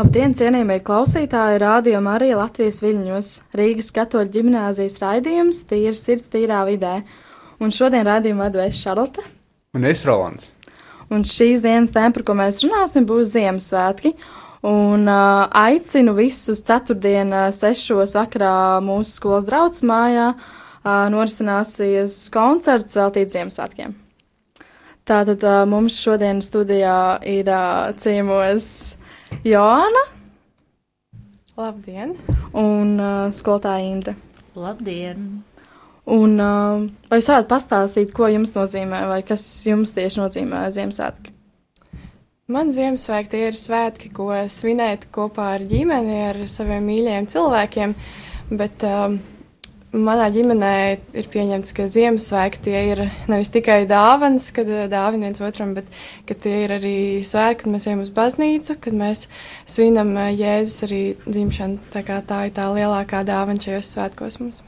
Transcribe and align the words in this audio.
Labdien, 0.00 0.32
cienījamie 0.32 0.78
klausītāji! 0.80 1.58
Rādījumā 1.60 2.14
arī 2.16 2.30
Latvijas 2.32 2.78
viļņos 2.80 3.26
Rīgas 3.58 3.90
katoļu 3.92 4.30
ģimnāzijas 4.32 4.94
raidījums 5.02 5.58
Tīra 5.68 5.92
sirds 5.92 6.30
tīrā 6.32 6.62
vidē. 6.64 6.92
Un 7.60 7.74
šodien 7.74 8.06
raidījumu 8.08 8.40
vadu 8.40 8.62
es 8.62 8.78
Šarlote. 8.80 9.20
Un 9.76 9.82
es 9.84 10.00
Rolands. 10.08 10.54
Un 11.12 11.26
šīs 11.28 11.60
dienas 11.60 11.92
tēma, 11.92 12.14
par 12.16 12.24
ko 12.24 12.36
mēs 12.38 12.62
runāsim, 12.64 13.04
būs 13.10 13.34
Ziemassvētki. 13.34 14.14
Un 14.70 15.04
uh, 15.04 15.50
aicinu 15.66 16.14
visus 16.16 16.64
ceturtdien, 16.64 17.34
uh, 17.36 17.50
sešos 17.52 18.16
vakarā 18.16 18.54
mūsu 18.86 19.18
skolas 19.18 19.48
draugs 19.50 19.84
mājā 19.84 20.30
uh, 20.30 21.10
norisināsies 21.12 22.22
koncerts 22.32 22.96
veltīts 22.96 23.36
Ziemassvētkiem. 23.36 23.92
Tātad 25.04 25.44
uh, 25.44 25.60
mums 25.68 26.00
šodien 26.00 26.40
studijā 26.46 27.18
ir 27.20 27.52
uh, 27.52 27.92
ciemos 28.00 28.70
Joana 29.44 30.02
Labdien! 31.56 32.14
un 32.56 32.96
uh, 33.00 33.28
skolotāja 33.34 33.86
Indra. 33.86 34.14
Labdien! 34.56 35.26
Un, 36.10 36.38
uh, 36.40 36.86
vai 37.10 37.20
jūs 37.20 37.28
varētu 37.30 37.50
pastāstīt, 37.50 38.14
ko 38.16 38.28
jums 38.30 38.54
nozīmē, 38.56 39.04
vai 39.10 39.20
kas 39.26 39.44
jums 39.68 39.92
tieši 39.96 40.22
nozīmē 40.22 40.64
Ziemassvētki? 40.74 41.34
Man 42.50 42.72
Ziemassvētki 42.74 43.44
ir 43.46 43.58
svētki, 43.58 44.10
ko 44.14 44.32
svinēt 44.50 45.06
kopā 45.14 45.52
ar 45.56 45.66
ģimeni, 45.70 46.16
ar 46.32 46.40
saviem 46.50 46.88
mīļajiem 46.90 47.28
cilvēkiem. 47.30 47.94
Bet 48.58 48.82
um, 48.88 49.20
manā 49.96 50.28
ģimenē 50.30 50.74
ir 51.18 51.28
pieņemts, 51.32 51.72
ka 51.74 51.86
Ziemassvētki 51.90 52.62
tie 52.66 52.80
ir 52.92 53.02
nevis 53.30 53.50
tikai 53.52 53.82
dāvanas, 53.90 54.50
kad 54.54 54.68
uh, 54.70 54.84
dāvina 54.90 55.28
viens 55.28 55.42
otram, 55.42 55.74
bet 55.74 55.88
ka 56.28 56.36
tie 56.38 56.64
ir 56.64 56.74
arī 56.76 56.96
svētki, 57.26 57.64
kad 57.64 57.74
mēs 57.74 57.88
ejam 57.88 58.04
uz 58.04 58.12
baznīcu, 58.14 58.78
kad 58.84 58.96
mēs 58.96 59.26
svinam 59.66 60.14
uh, 60.14 60.30
Jēzus 60.30 60.86
arī 60.86 61.02
dzimšanu. 61.26 61.80
Tā, 61.94 62.04
tā 62.04 62.44
ir 62.46 62.54
tā 62.56 62.68
lielākā 62.70 63.24
dāvana 63.26 63.62
šajos 63.62 63.90
svētkos 63.96 64.38
mums. 64.42 64.62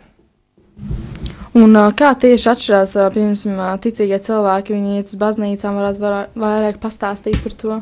Un 1.53 1.77
uh, 1.77 1.93
kā 1.95 2.12
tieši 2.19 2.50
atšķirās, 2.55 2.97
piemēram, 3.15 3.56
uh, 3.61 3.73
ticīgie 3.84 4.19
cilvēki, 4.27 4.75
viņi 4.75 4.98
iet 4.98 5.15
uz 5.15 5.23
baznīcām, 5.23 5.78
varētu 5.78 6.12
vairāk 6.43 6.83
pastāstīt 6.83 7.39
par 7.45 7.59
to? 7.62 7.81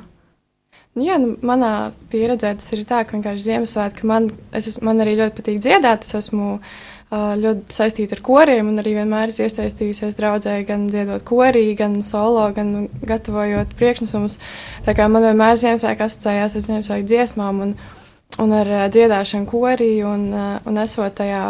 Nu 0.98 1.06
Jā, 1.06 1.20
nu, 1.22 1.36
manā 1.46 1.92
pieredzē 2.10 2.50
tas 2.58 2.72
ir 2.74 2.82
tā, 2.84 3.04
ka 3.06 3.14
vienkārši 3.14 3.44
Ziemassvētki 3.46 4.08
man, 4.10 4.26
es, 4.58 4.74
man 4.82 4.98
arī 5.00 5.14
ļoti 5.20 5.36
patīk 5.36 5.60
dziedāt. 5.62 6.02
Es 6.02 6.16
esmu 6.18 6.56
uh, 6.56 6.72
ļoti 7.10 7.74
saistīta 7.74 8.14
ar 8.14 8.22
koriem 8.22 8.68
un 8.70 8.78
arī 8.78 8.94
vienmēr 8.94 9.32
esmu 9.32 9.48
iesaistījusies 9.48 10.18
draudzē, 10.18 10.60
gan 10.66 10.86
dziedot 10.92 11.24
korī, 11.26 11.74
gan 11.78 12.02
solo, 12.06 12.44
gan 12.54 12.88
gatavojot 13.02 13.74
priekšnesumus. 13.78 14.38
Tā 14.86 14.94
kā 14.94 15.08
man 15.10 15.26
vienmēr 15.26 15.58
Ziemassvētki 15.58 16.06
asociējās 16.06 16.54
ar 16.54 16.66
Ziemassvētku 16.68 17.08
dziesmām 17.10 17.62
un, 17.66 17.74
un 18.38 18.54
ar 18.54 18.70
dziedāšanu 18.94 19.50
korī 19.50 19.92
un, 20.06 20.28
un 20.64 20.82
esot 20.84 21.18
tajā 21.18 21.42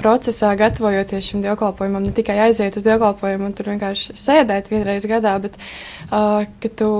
procesā, 0.00 0.50
gatavojoties 0.58 1.30
šim 1.30 1.44
dievkalpojumam, 1.44 2.02
ne 2.02 2.14
tikai 2.16 2.40
aiziet 2.48 2.76
uz 2.76 2.84
dievkalpojumu 2.86 3.46
un 3.46 3.54
tur 3.56 3.70
vienkārši 3.70 4.18
sēdēt 4.18 4.72
vienreiz 4.74 5.06
gadā, 5.08 5.36
bet 5.42 5.54
uh, 5.56 6.42
ka 6.60 6.72
tu 6.74 6.90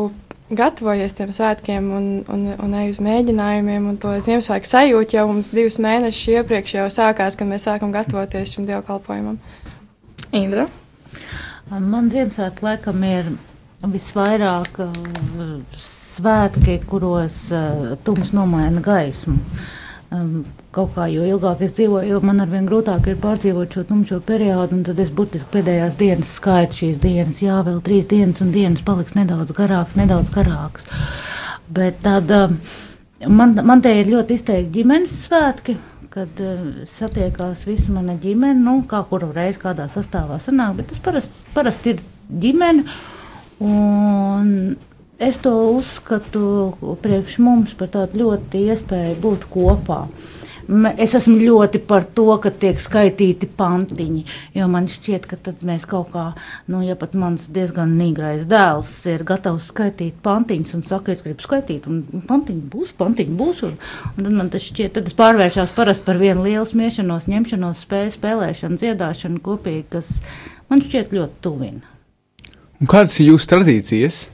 gatavojies 0.50 1.14
tiem 1.16 1.33
svētkiem 1.34 1.86
un, 1.91 2.08
un, 2.30 2.47
un 2.62 2.75
ej 2.78 2.92
uz 2.94 3.00
mēģinājumiem, 3.02 3.89
un 3.91 3.97
to 4.02 4.12
Ziemassvētku 4.22 4.70
sajūtu 4.70 5.19
jau 5.19 5.27
mums 5.30 5.50
divus 5.55 5.78
mēnešus 5.83 6.36
iepriekš 6.36 6.77
jau 6.78 6.86
sākās, 6.92 7.39
kad 7.39 7.50
mēs 7.50 7.66
sākam 7.66 7.94
gatavoties 7.94 8.55
šim 8.55 8.69
dievkalpojumam. 8.69 9.41
Indra. 10.36 10.69
Man 11.70 12.11
Ziemassvētku 12.12 12.67
laikam 12.67 13.02
ir 13.06 13.33
visvairāk 13.86 14.78
uh, 14.84 14.92
svētki, 15.83 16.78
kuros 16.86 17.47
uh, 17.55 17.97
tums 18.06 18.33
nomaina 18.36 18.83
gaismu. 18.84 19.39
Kaut 20.77 20.91
kā 20.93 21.07
jo 21.09 21.25
ilgāk 21.25 21.63
es 21.65 21.73
dzīvoju, 21.73 22.11
jo 22.11 22.19
man 22.21 22.43
arvien 22.45 22.67
grūtāk 22.69 23.07
ir 23.09 23.15
pārdzīvot 23.23 23.73
šo 23.73 23.87
tumšo 23.89 24.19
periodu, 24.29 24.77
un 24.77 24.83
tad 24.85 24.99
es 25.01 25.09
burtiski 25.09 25.49
pēdējās 25.55 25.97
dienas 25.97 26.35
skaitu 26.37 26.77
šīs 26.83 26.98
dienas, 27.01 27.39
jā, 27.41 27.63
vēl 27.64 27.79
trīs 27.87 28.05
dienas, 28.11 28.42
un 28.45 28.51
dienas 28.53 28.83
paliks 28.85 29.17
nedaudz 29.17 29.55
garāks, 29.57 29.97
nedaudz 29.97 30.35
garāks. 30.35 30.85
Bet 31.73 32.03
tad 32.05 32.29
um, 32.36 32.59
man, 33.25 33.57
man 33.65 33.81
te 33.81 33.95
ir 34.03 34.13
ļoti 34.13 34.36
izteikti 34.36 34.83
ģimenes 34.83 35.17
svētki, 35.31 35.79
kad 36.13 36.45
uh, 36.45 36.69
satiekās 36.92 37.65
visa 37.65 37.97
mana 37.97 38.20
ģimene, 38.20 38.61
nu, 38.61 38.83
kā 38.91 39.01
kuru 39.09 39.33
reizi 39.33 39.65
kādā 39.65 39.89
sastāvā 39.89 40.36
sanāk, 40.45 40.77
bet 40.83 40.92
tas 40.92 41.01
parasti 41.09 41.57
parast 41.57 41.89
ir 41.89 42.05
ģimene. 42.45 42.85
Un 43.65 44.77
es 45.17 45.41
to 45.41 45.57
uzskatu 45.73 46.98
priekš 47.01 47.41
mums 47.41 47.73
par 47.81 47.89
tādu 47.97 48.27
ļoti 48.27 48.67
iespēju 48.75 49.23
būt 49.25 49.48
kopā. 49.57 50.05
M- 50.05 50.45
Es 50.99 51.15
esmu 51.15 51.37
ļoti 51.39 51.79
par 51.87 52.03
to, 52.17 52.27
ka 52.43 52.51
tiek 52.51 52.81
skaitīti 52.83 53.47
pantiņi, 53.59 54.25
jo 54.59 54.67
man 54.71 54.89
šķiet, 54.91 55.29
ka 55.31 55.39
tad 55.39 55.63
mēs 55.67 55.87
kaut 55.87 56.11
kā, 56.15 56.25
nu, 56.73 56.81
ja 56.83 56.97
pat 56.99 57.15
mans 57.15 57.47
diezgan 57.55 57.93
nīgrais 57.95 58.49
dēls 58.51 58.91
ir 59.13 59.23
gatavs 59.27 59.69
skaitīt 59.71 60.19
pantiņus 60.27 60.75
un 60.79 60.85
saka, 60.87 61.15
es 61.15 61.23
gribu 61.23 61.47
skaitīt, 61.47 61.87
un 61.87 62.25
pantiņi 62.27 62.67
būs, 62.73 62.93
pantiņi 62.99 63.39
būs, 63.39 63.63
un, 63.69 63.77
un 64.13 64.27
tad 64.27 64.33
man 64.35 64.51
tas 64.51 64.67
šķiet, 64.67 64.97
tad 64.99 65.07
es 65.07 65.15
pārvēršos 65.19 65.75
parasti 65.77 66.07
par 66.09 66.19
vienu 66.23 66.43
lielu 66.49 66.67
smiešanos, 66.67 67.31
ņemšanos, 67.31 67.87
spēju, 67.87 68.17
spēlēšanu, 68.19 68.81
dziedāšanu 68.83 69.43
kopīgi, 69.47 69.87
kas 69.95 70.17
man 70.73 70.83
šķiet 70.83 71.15
ļoti 71.15 71.45
tuvina. 71.47 71.95
Un 72.83 72.91
kādas 72.91 73.21
ir 73.23 73.31
jūsu 73.31 73.55
tradīcijas? 73.55 74.25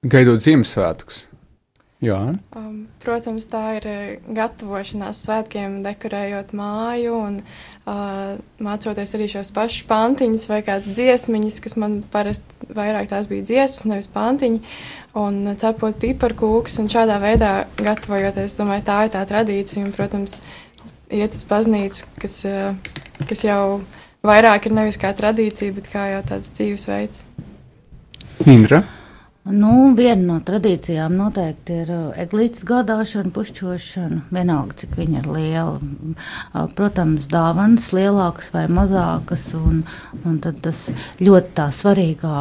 Gaidot 0.00 0.40
Ziemassvētkus. 0.40 1.26
Jā, 2.00 2.20
Um, 2.56 2.86
protams, 3.02 3.44
tā 3.46 3.60
ir 3.76 3.86
eh, 3.86 4.06
gatavošanās 4.32 5.18
svētkiem, 5.26 5.82
dekorējot 5.84 6.54
māju 6.56 7.12
un 7.14 7.36
uh, 7.44 8.38
mācoties 8.58 9.12
arī 9.18 9.26
šos 9.28 9.52
pašus 9.54 9.84
pantiņus 9.90 10.46
vai 10.48 10.62
kādas 10.66 10.88
dziesmiņas, 10.96 11.58
kas 11.60 11.76
man 11.80 11.98
parasti 12.12 12.72
vairāk 12.76 13.10
tās 13.12 13.28
bija 13.30 13.44
dziesmas, 13.44 13.84
nevis 13.90 14.08
pantiņi, 14.14 14.62
un 15.20 15.52
cepot 15.60 15.98
piparkūks 16.00 16.80
un 16.80 16.88
šādā 16.92 17.18
veidā 17.22 17.52
gatavojoties, 17.78 18.56
domāju, 18.58 18.86
tā 18.88 19.00
ir 19.06 19.12
tā 19.14 19.24
tradīcija, 19.28 19.84
un, 19.84 19.92
protams, 19.96 20.40
iet 21.12 21.36
uz 21.36 21.44
baznīcu, 21.52 22.08
kas, 22.22 22.38
uh, 22.48 23.26
kas 23.26 23.44
jau 23.44 23.82
vairāk 24.26 24.70
ir 24.70 24.78
nevis 24.80 24.98
kā 25.00 25.12
tradīcija, 25.16 25.76
bet 25.76 25.92
kā 25.92 26.08
jau 26.14 26.24
tāds 26.32 26.48
dzīvesveids. 26.56 27.26
Indra. 28.48 28.86
Nu, 29.48 29.94
viena 29.96 30.20
no 30.20 30.34
tradīcijām 30.44 31.14
noteikti 31.16 31.78
ir 31.80 31.90
uh, 31.94 32.00
eglītes 32.20 32.60
gādāšana, 32.68 33.32
pušķošana, 33.32 34.18
vienalga, 34.36 34.76
cik 34.82 34.98
viņa 35.00 35.22
ir 35.22 35.28
liela. 35.32 35.78
Uh, 35.80 36.66
Protams, 36.76 37.24
dāvanas 37.32 37.88
lielākas 37.96 38.50
vai 38.52 38.66
mazākas, 38.68 39.46
un, 39.56 39.80
un 40.28 40.36
tad 40.44 40.60
tas 40.66 40.82
ļoti 41.24 41.54
tā 41.56 41.70
svarīgā 41.72 42.34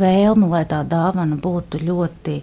vēlme, 0.00 0.48
lai 0.48 0.64
tā 0.70 0.80
dāvana 0.88 1.36
būtu 1.36 1.82
ļoti 1.84 2.40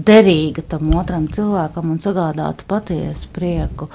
derīga 0.00 0.64
tam 0.72 0.88
otram 0.96 1.28
cilvēkam 1.28 1.92
un 1.92 2.00
sagādātu 2.00 2.64
patiesu 2.72 3.28
prieku. 3.36 3.92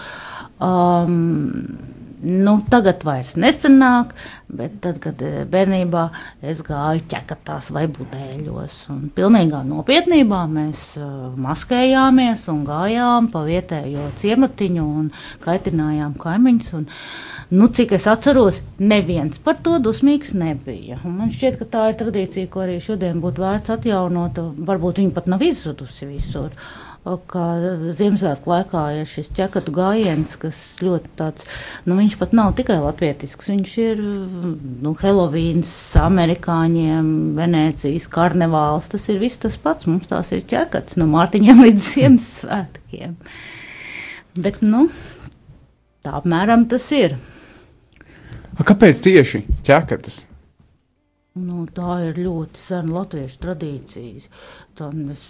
Um, 0.62 1.97
Nu, 2.17 2.55
tagad 2.66 3.03
vairs 3.05 3.35
nesanāk, 3.38 4.16
bet 4.50 4.79
tad, 4.81 4.97
kad 5.03 5.19
eh, 5.22 5.44
bērnībā 5.45 6.07
es 6.41 6.63
gāju 6.66 7.03
ķekatās 7.11 7.67
vai 7.75 7.83
budēļos, 7.94 8.78
un 8.89 9.03
pilnīgā 9.13 9.59
nopietnībā 9.67 10.39
mēs 10.50 10.95
uh, 10.97 11.27
maskējāmies 11.38 12.47
un 12.50 12.63
gājām 12.66 13.27
pa 13.29 13.44
vietējo 13.45 14.07
ciematiņu 14.17 14.88
un 15.01 15.11
kaitinājām 15.45 16.17
kaimiņus. 16.17 16.73
Un, 16.79 16.89
nu, 17.53 17.69
cik 17.69 17.94
es 18.00 18.09
atceros, 18.09 18.63
neviens 18.81 19.38
par 19.38 19.61
to 19.61 19.77
dusmīgs 19.77 20.33
nebija. 20.33 20.97
Un 21.06 21.19
man 21.22 21.29
šķiet, 21.29 21.61
ka 21.61 21.69
tā 21.69 21.85
ir 21.91 22.01
tradīcija, 22.01 22.50
ko 22.50 22.66
arī 22.66 22.81
šodien 22.81 23.22
būtu 23.22 23.45
vērts 23.45 23.77
atjaunot. 23.77 24.41
Varbūt 24.66 25.03
viņa 25.03 25.13
pat 25.19 25.29
nav 25.29 25.45
izzudusi 25.45 26.09
visur 26.09 26.50
ka 27.31 27.44
Ziemassvētku 27.95 28.51
laikā 28.51 28.84
ir 29.00 29.07
šis 29.09 29.30
ķekatu 29.38 29.74
gājiens, 29.75 30.36
kas 30.42 30.59
ļoti 30.83 31.12
tāds, 31.19 31.48
nu 31.88 31.98
viņš 32.00 32.18
pat 32.19 32.36
nav 32.38 32.54
tikai 32.57 32.80
latvietisks, 32.83 33.50
viņš 33.51 33.75
ir, 33.83 34.01
nu, 34.83 34.94
Helovīns, 35.00 35.71
amerikāņiem, 36.01 37.12
Venēcijas 37.38 38.09
karnevāls, 38.13 38.89
tas 38.92 39.07
ir 39.13 39.21
viss 39.24 39.42
tas 39.44 39.57
pats, 39.62 39.89
mums 39.89 40.09
tās 40.12 40.33
ir 40.36 40.45
ķekats 40.48 41.00
no 41.00 41.09
Mārtiņiem 41.13 41.63
līdz 41.68 41.88
Ziemassvētkiem. 41.94 43.18
Bet, 44.38 44.62
nu, 44.65 44.88
tā 46.06 46.18
apmēram 46.19 46.68
tas 46.69 46.86
ir. 46.94 47.18
A, 48.57 48.65
kāpēc 48.65 49.00
tieši 49.06 49.45
ķekatas? 49.65 50.25
Nu, 51.38 51.65
tā 51.69 52.00
ir 52.07 52.18
ļoti 52.25 52.57
sena 52.57 52.95
latviešu 53.00 53.44
tradīcija. 53.44 54.30
Tā 54.77 54.88
es 55.13 55.21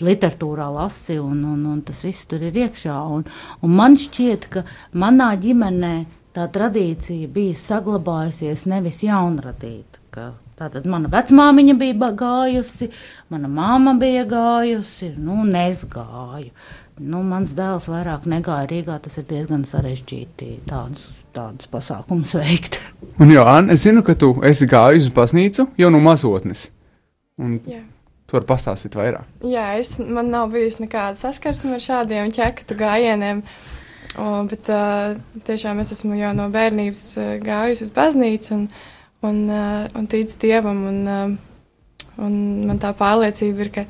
literatūrā 0.00 0.68
lasīju, 0.72 1.24
un, 1.34 1.42
un, 1.54 1.64
un 1.74 1.80
tas 1.86 2.02
viss 2.06 2.28
tur 2.30 2.44
ir 2.48 2.58
iekšā. 2.64 2.98
Un, 3.16 3.26
un 3.62 3.74
man 3.78 3.98
šķiet, 4.00 4.48
ka 4.52 4.64
manā 4.98 5.32
ģimenē 5.42 5.94
tā 6.36 6.46
tradīcija 6.52 7.28
bija 7.32 7.58
saglabājusies 7.58 8.66
nevis 8.70 9.02
jaunradīta. 9.06 10.00
ka 10.12 10.32
Tātad 10.62 10.84
mana 10.86 11.08
vecmāmiņa 11.10 11.74
bija 11.80 12.10
gājusi, 12.14 12.90
mana 13.32 13.48
māma 13.50 13.96
bija 13.98 14.22
gājusi, 14.28 15.14
nu, 15.18 15.40
un 15.42 15.56
es 15.58 15.82
gāju. 15.90 16.52
nu, 17.00 17.22
mans 17.26 17.54
dēls 17.56 17.88
vairāk 17.90 18.28
negāja 18.30 18.68
Rīgā. 18.70 18.98
Tas 19.02 19.16
ir 19.18 19.24
diezgan 19.30 19.64
sarežģīti 19.66 20.60
tādus, 20.68 21.24
tādus 21.34 21.70
pasākumus 21.72 22.36
veikt. 22.38 22.78
Un, 23.18 23.32
Joanna, 23.32 23.72
es 23.72 23.86
zinu, 23.88 24.04
ka 24.06 24.14
tu 24.14 24.34
esi 24.46 24.68
gājis 24.70 25.08
uz 25.08 25.16
baznīcu 25.16 25.66
jau 25.80 25.90
no 25.90 26.02
mazotnes. 26.04 26.68
Un 27.40 27.58
Jā. 27.66 27.80
Tu 28.32 28.38
vari 28.38 28.48
pastāstīt 28.48 28.96
vairāk. 28.96 29.28
Jā, 29.44 29.74
es, 29.76 29.98
man 30.00 30.30
nav 30.32 30.48
bijusi 30.54 30.86
nekāda 30.86 31.20
saskarsme 31.20 31.76
ar 31.76 31.84
šādiem 31.84 32.32
ķekatu 32.32 32.78
gājieniem. 32.80 33.42
O, 34.20 34.28
bet 34.48 34.68
uh, 34.72 35.18
tiešām 35.44 35.80
es 35.80 35.92
esmu 35.92 36.16
jau 36.16 36.32
no 36.36 36.48
bērnības 36.52 37.04
uh, 37.20 37.28
gājusi 37.44 37.86
uz 37.86 37.92
baznīcu 37.92 38.54
un, 38.56 38.64
un, 39.28 39.38
uh, 39.52 39.84
un 39.96 40.08
ticu 40.08 40.40
dievam. 40.40 40.80
Un, 40.88 40.98
uh, 41.04 42.16
un 42.24 42.38
man 42.68 42.80
tā 42.80 42.94
pārliecība 42.96 43.66
ir, 43.66 43.70
ka, 43.72 43.84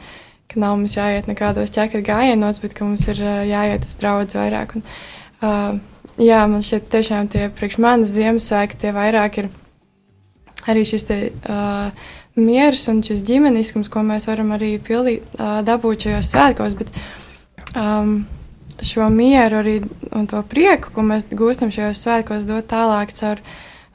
ka 0.50 0.62
nav 0.62 0.74
mums 0.78 0.98
jāiet 0.98 1.30
nekādos 1.30 1.74
ķekatu 1.74 2.06
gājienos, 2.06 2.62
bet 2.62 2.74
ka 2.78 2.86
mums 2.86 3.06
ir 3.14 3.22
uh, 3.22 3.42
jāiet 3.46 3.86
uz 3.86 3.94
draugu 4.02 4.38
vairāk. 4.38 4.74
Un, 4.78 4.86
uh, 5.42 6.08
jā, 6.18 6.42
man 6.50 6.66
šķiet, 6.66 6.90
tiešām 6.96 7.30
tie 7.30 7.46
priekš 7.58 7.78
manas 7.82 8.14
Ziemassvētki 8.14 8.82
tie 8.82 8.94
vairāk 8.94 9.44
ir 9.44 9.52
arī 10.66 10.82
šis 10.86 11.06
te. 11.06 11.20
Uh, 11.46 12.10
miers 12.38 12.87
un 12.88 13.02
šis 13.05 13.25
ģimeniskums, 13.29 13.90
ko 13.93 14.05
mēs 14.06 14.29
varam 14.29 14.55
arī 14.56 14.76
pildīt, 14.82 15.26
dabūt 15.67 16.06
šajos 16.06 16.31
svētkos. 16.32 16.79
Bet, 16.79 16.94
um, 17.76 18.23
šo 18.82 19.08
mieru 19.12 19.61
arī 19.61 19.76
un 20.17 20.26
to 20.31 20.40
prieku, 20.49 20.93
ko 20.94 21.05
mēs 21.06 21.29
gūstam 21.31 21.73
šajos 21.75 22.02
svētkos, 22.02 22.49
dot 22.49 22.67
tālāk 22.73 23.12
caur 23.19 23.43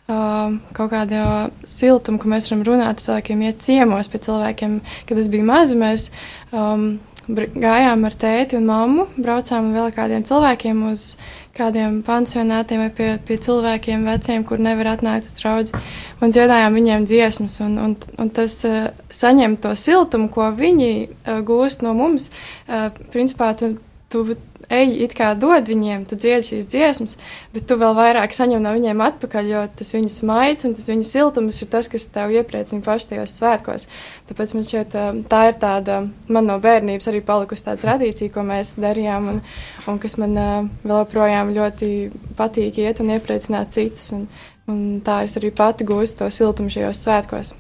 um, 0.08 0.60
kaut 0.78 0.94
kādu 0.94 1.24
siltumu, 1.68 2.22
ka 2.22 2.32
mēs 2.32 2.50
varam 2.52 2.64
runāt 2.68 2.94
ar 2.94 3.04
cilvēkiem, 3.04 3.44
iet 3.48 3.66
ciemos 3.66 4.12
pie 4.12 4.22
cilvēkiem. 4.28 4.80
Kad 5.10 5.24
es 5.24 5.32
biju 5.34 5.48
maza, 5.48 5.78
mēs 5.80 6.10
um, 6.52 6.90
gājām 7.28 8.06
ar 8.08 8.16
tēti 8.16 8.58
un 8.60 8.70
mammu, 8.70 9.08
braucām 9.20 9.74
vēl 9.76 9.92
kādiem 9.96 10.24
cilvēkiem 10.28 10.86
uz 10.92 11.16
kādiem 11.58 12.02
pansionātiem 12.06 12.84
vai 12.86 12.90
pie, 12.94 13.08
pie 13.26 13.38
cilvēkiem 13.42 14.06
veciem, 14.08 14.44
kur 14.48 14.62
nevar 14.62 14.94
atnākt 14.94 15.26
uz 15.26 15.40
draugu. 15.40 15.82
Un 16.22 16.34
dziedājām 16.34 16.78
viņiem 16.78 17.08
dziesmas, 17.10 17.58
un, 17.66 17.78
un, 17.82 17.96
un 18.22 18.30
tas 18.34 18.60
uh, 18.70 18.92
saņem 19.14 19.58
to 19.62 19.74
siltumu, 19.78 20.30
ko 20.34 20.52
viņi 20.58 20.92
uh, 21.08 21.42
gūst 21.46 21.84
no 21.86 21.96
mums. 21.98 22.30
Uh, 22.68 22.90
principā 23.14 23.52
tu, 23.58 23.74
tu 24.12 24.24
ej, 24.72 24.92
it 25.04 25.14
kā 25.16 25.32
dod 25.40 25.68
viņiem, 25.68 26.06
tu 26.08 26.18
dziedi 26.20 26.46
šīs 26.50 26.68
dziesmas, 26.72 27.16
bet 27.54 27.68
tu 27.70 27.78
vēl 27.80 27.96
vairāk 27.98 28.34
saņem 28.36 28.64
no 28.64 28.72
viņiem 28.76 29.04
atpakaļ, 29.04 29.50
jo 29.52 29.64
tas 29.80 29.94
viņus 29.96 30.18
maigs 30.28 30.68
un 30.68 30.76
tas 30.78 30.88
viņu 30.90 31.08
siltums 31.08 31.60
ir 31.62 31.70
tas, 31.72 31.90
kas 31.92 32.08
tev 32.14 32.32
iepriecina 32.36 32.84
paši 32.86 33.12
tajos 33.12 33.36
svētkos. 33.40 33.88
Tāpēc 34.32 34.56
man 34.56 34.68
šķiet, 34.68 34.98
tā 35.32 35.42
ir 35.52 35.60
tāda, 35.62 36.00
man 36.32 36.50
no 36.50 36.58
bērnības 36.64 37.12
arī 37.12 37.24
palikusi 37.28 37.68
tāda 37.68 37.84
tradīcija, 37.84 38.34
ko 38.34 38.48
mēs 38.48 38.78
darījām 38.82 39.32
un, 39.36 39.44
un 39.92 40.02
kas 40.04 40.18
man 40.22 40.40
vēl 40.40 41.04
joprojām 41.04 41.56
ļoti 41.58 41.94
patīk 42.40 42.82
iet 42.84 43.04
un 43.04 43.16
iepriecināt 43.16 43.76
citus. 43.76 44.12
Un, 44.16 44.28
un 44.72 44.84
tā 45.04 45.22
es 45.28 45.38
arī 45.40 45.52
pati 45.56 45.88
gūstu 45.88 46.24
to 46.24 46.34
siltumu 46.34 46.72
šajos 46.74 47.08
svētkos. 47.08 47.56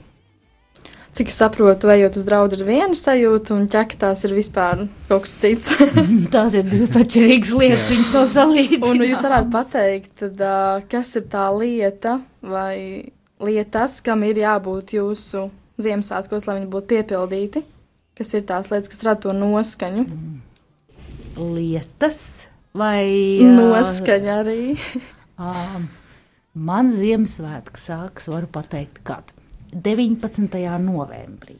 Cik 1.16 1.32
es 1.32 1.38
saprotu, 1.40 1.90
ejot 1.90 2.18
uz 2.20 2.26
draugu 2.28 2.58
ar 2.58 2.64
vienu 2.68 2.98
sajūtu, 2.98 3.56
un 3.56 3.70
ķekatās 3.72 4.26
ir 4.28 4.34
vispār 4.38 4.84
kaut 5.10 5.26
kas 5.26 5.36
cits. 5.42 5.78
Tās 6.34 6.58
ir 6.58 6.68
divas 6.68 6.98
atšķirīgas 7.00 7.54
lietas, 7.58 7.92
viņas 7.94 8.12
nav 8.14 8.28
salīdzināmas. 8.34 8.92
un 8.92 9.06
jūs 9.08 9.24
varētu 9.26 9.54
pateikt, 9.56 10.12
tad, 10.22 10.44
kas 10.92 11.14
ir 11.18 11.26
tā 11.32 11.48
lieta 11.56 12.20
vai 12.46 12.76
lietas, 13.44 14.02
kam 14.06 14.26
ir 14.28 14.44
jābūt 14.44 14.98
jūsu 14.98 15.48
Ziemassvētkos, 15.82 16.48
lai 16.50 16.56
viņi 16.58 16.72
būtu 16.74 16.90
piepildīti? 16.96 17.62
Kas 18.18 18.34
ir 18.34 18.46
tās 18.50 18.72
lietas, 18.72 18.90
kas 18.90 19.04
rada 19.06 19.28
to 19.28 19.34
noskaņu? 19.38 20.06
Lietas 21.38 22.20
vai 22.78 23.38
noskaņa 23.46 24.38
arī? 24.42 24.62
man 26.58 26.90
Ziemassvētki 26.94 27.82
sākas, 27.82 28.30
varu 28.32 28.50
pateikt, 28.50 29.04
kad 29.06 29.37
19. 29.72 30.78
novembrī. 30.80 31.58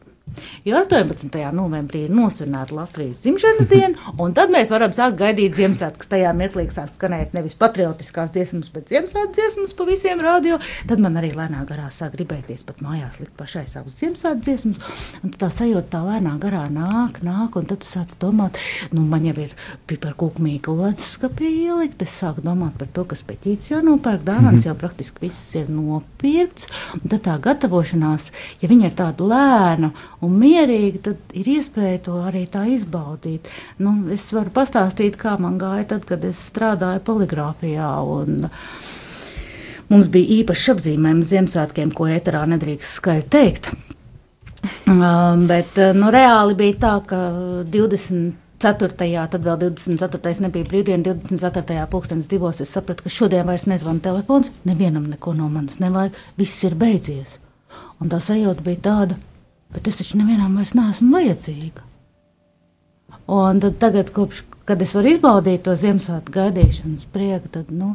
Jo 0.66 0.78
18. 0.78 1.32
novembrī 1.56 2.04
ir 2.06 2.12
nosvināta 2.14 2.76
Latvijas 2.76 3.22
dzimšanas 3.24 3.70
diena, 3.72 4.12
un 4.20 4.34
tad 4.38 4.52
mēs 4.54 4.72
varam 4.74 4.92
sākt 4.96 5.18
gaidīt 5.22 5.56
Ziemassvētkus. 5.58 6.10
Tajā 6.12 6.34
mirklī 6.38 6.68
sāk 6.74 6.92
skanēt 6.92 7.34
nevis 7.36 7.56
patriotiskās 7.60 8.34
dziesmas, 8.36 8.70
bet 8.74 8.92
Ziemassvētku 8.92 9.34
dziesmas 9.38 9.76
pa 9.78 9.88
visiem 9.88 10.22
radio. 10.24 10.60
Tad 10.90 11.02
man 11.04 11.18
arī 11.20 11.32
lēnā 11.36 11.64
garā 11.70 11.88
sāk 11.94 12.18
gribēties 12.18 12.66
pat 12.68 12.84
mājās 12.84 13.20
likt 13.22 13.34
pašai 13.40 13.66
savas 13.70 13.98
Ziemassvētku 14.02 14.44
dziesmas. 14.46 14.82
Un 15.24 15.34
tā 15.40 15.50
sajūta 15.54 15.94
tā 15.96 16.04
lēnā 16.06 16.36
garā 16.44 16.66
nāk, 16.74 17.22
nāk, 17.26 17.58
un 17.60 17.70
tad 17.70 17.82
tu 17.84 17.90
sāc 17.90 18.14
domāt, 18.22 18.60
nu 18.92 19.06
man 19.08 19.26
jau 19.26 19.38
ir 19.46 19.56
piparkūku 19.90 20.44
mīklu 20.44 20.78
leduskapī 20.82 21.54
ielikt. 21.64 22.04
Es 22.04 22.18
sāku 22.22 22.44
domāt 22.46 22.78
par 22.80 22.92
to, 22.94 23.08
kas 23.08 23.24
peķīts 23.28 23.72
jau 23.72 23.82
nopērk, 23.86 24.26
dāvāns 24.28 24.52
mm 24.52 24.60
-hmm. 24.60 24.68
jau 24.68 24.76
praktiski 24.84 25.28
viss 25.28 25.56
ir 25.56 25.70
nopirkts. 25.70 26.68
Un 26.94 27.10
tad 27.10 27.24
tā 27.24 27.40
gatavošanās, 27.40 28.32
ja 28.62 28.70
viņa 28.70 28.86
ir 28.86 28.96
tāda 29.00 29.32
lēna 29.32 29.92
un 30.26 30.38
mierīgi, 30.42 31.02
tad 31.10 31.36
ir 31.38 31.50
iespēja 31.58 32.04
to 32.10 32.20
arī 32.26 32.46
tā 32.52 32.66
izbaudīt. 32.74 33.50
Nu, 33.84 33.96
es 34.14 34.28
varu 34.36 34.54
pastāstīt, 34.56 35.20
kā 35.20 35.38
man 35.42 35.60
gāja 35.62 35.94
tad, 35.94 36.08
kad 36.10 36.24
es 36.28 36.42
strādāju 36.52 37.04
poligrāfijā. 37.08 37.92
Un, 38.18 38.50
Mums 39.88 40.10
bija 40.12 40.42
īpašs 40.42 40.66
apzīmējums 40.74 41.30
Ziemassvētkiem, 41.30 41.94
ko 41.96 42.10
ēterā 42.12 42.42
nedrīkst 42.52 42.98
skaļi 43.00 43.30
teikt. 43.32 43.72
Um, 44.88 45.44
bet 45.48 45.78
nu, 45.96 46.10
reāli 46.12 46.56
bija 46.58 46.76
tā, 46.82 46.92
ka 47.08 47.18
20. 47.72 48.34
4. 48.58 49.28
tad 49.30 49.44
vēl 49.46 49.60
24. 49.62 50.32
nebija 50.42 50.66
brīvdiena, 50.66 51.14
24. 51.30 51.84
pulkstenis 51.92 52.30
divos. 52.32 52.62
Es 52.64 52.72
sapratu, 52.74 53.06
ka 53.06 53.12
šodien 53.14 53.46
vairs 53.46 53.68
nezvanu 53.70 54.02
telefons, 54.02 54.50
nevienam 54.66 55.06
neko 55.12 55.36
no 55.38 55.50
manis 55.52 55.78
nevajag, 55.84 56.18
viss 56.42 56.66
ir 56.66 56.74
beidzies. 56.80 57.38
Un 58.02 58.10
tā 58.10 58.18
sajūta 58.24 58.66
bija 58.66 58.82
tāda, 58.90 59.20
bet 59.78 59.92
es 59.92 60.02
taču 60.02 60.18
nevienam 60.18 60.58
vairs 60.58 60.74
neesmu 60.78 61.14
vajadzīga. 61.14 61.86
Un 63.38 63.60
tad, 63.62 63.76
tagad, 63.82 64.10
kopš, 64.16 64.42
kad 64.68 64.82
es 64.82 64.94
varu 64.96 65.12
izbaudīt 65.12 65.66
to 65.68 65.76
Ziemassvētku 65.78 66.34
gaidīšanas 66.34 67.08
prieku, 67.12 67.52
tad, 67.52 67.70
nu, 67.76 67.94